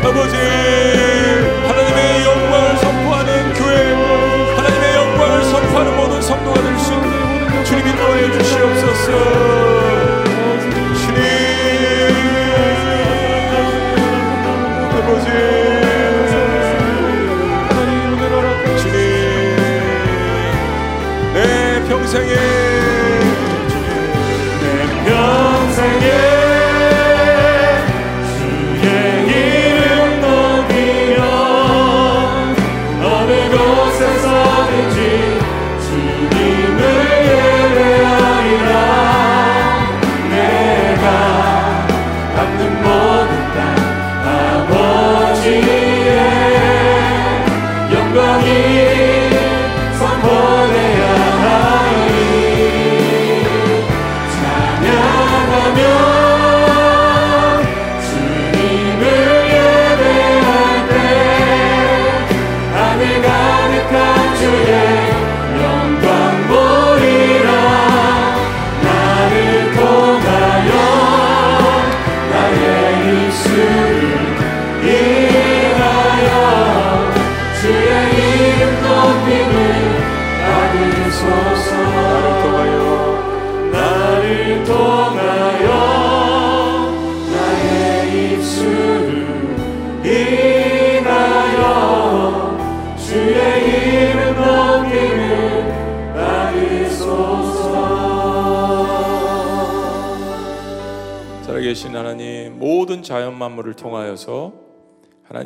[0.06, 0.36] 아버지
[1.68, 3.94] 하나님의 영광을 선포하는 교회
[4.56, 9.66] 하나님의 영광을 선포하는 모든 성도가 될 수 있도록 주님 인도하여 주시옵소서.
[21.88, 22.55] 평생에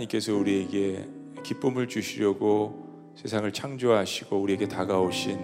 [0.09, 1.05] 하나님께서 우리에게
[1.43, 5.39] 기쁨을 주시려고 세상을 창조하시고 우리에게 다가오신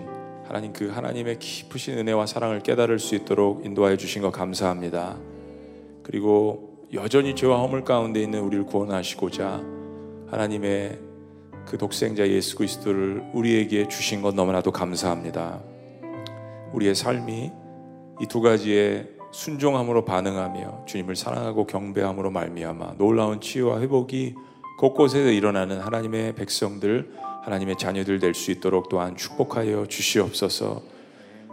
[0.46, 5.18] 하나님 그 하나님의 깊으신 은혜와 사랑을 깨달을 수 있도록 인도하여 주신 것 감사합니다.
[6.04, 9.64] 그리고 여전히 죄와 허물 가운데 있는 우리를 구원하시고자
[10.28, 11.00] 하나님의
[11.66, 15.62] 그 독생자 예수 그리스도를 우리에게 주신 것 너무나도 감사합니다.
[16.74, 17.52] 우리의 삶이
[18.22, 24.34] 이 두 가지의 순종함으로 반응하며 주님을 사랑하고 경배함으로 말미암아 놀라운 치유와 회복이
[24.78, 27.14] 곳곳에서 일어나는 하나님의 백성들,
[27.44, 30.82] 하나님의 자녀들 될 수 있도록 또한 축복하여 주시옵소서.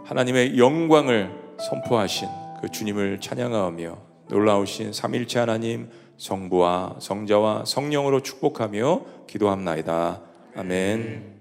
[0.03, 1.31] 하나님의 영광을
[1.69, 2.27] 선포하신
[2.61, 3.97] 그 주님을 찬양하며
[4.29, 10.21] 놀라우신 삼일체 하나님 성부와 성자와 성령으로 축복하며 기도합나이다.
[10.55, 11.32] 아멘.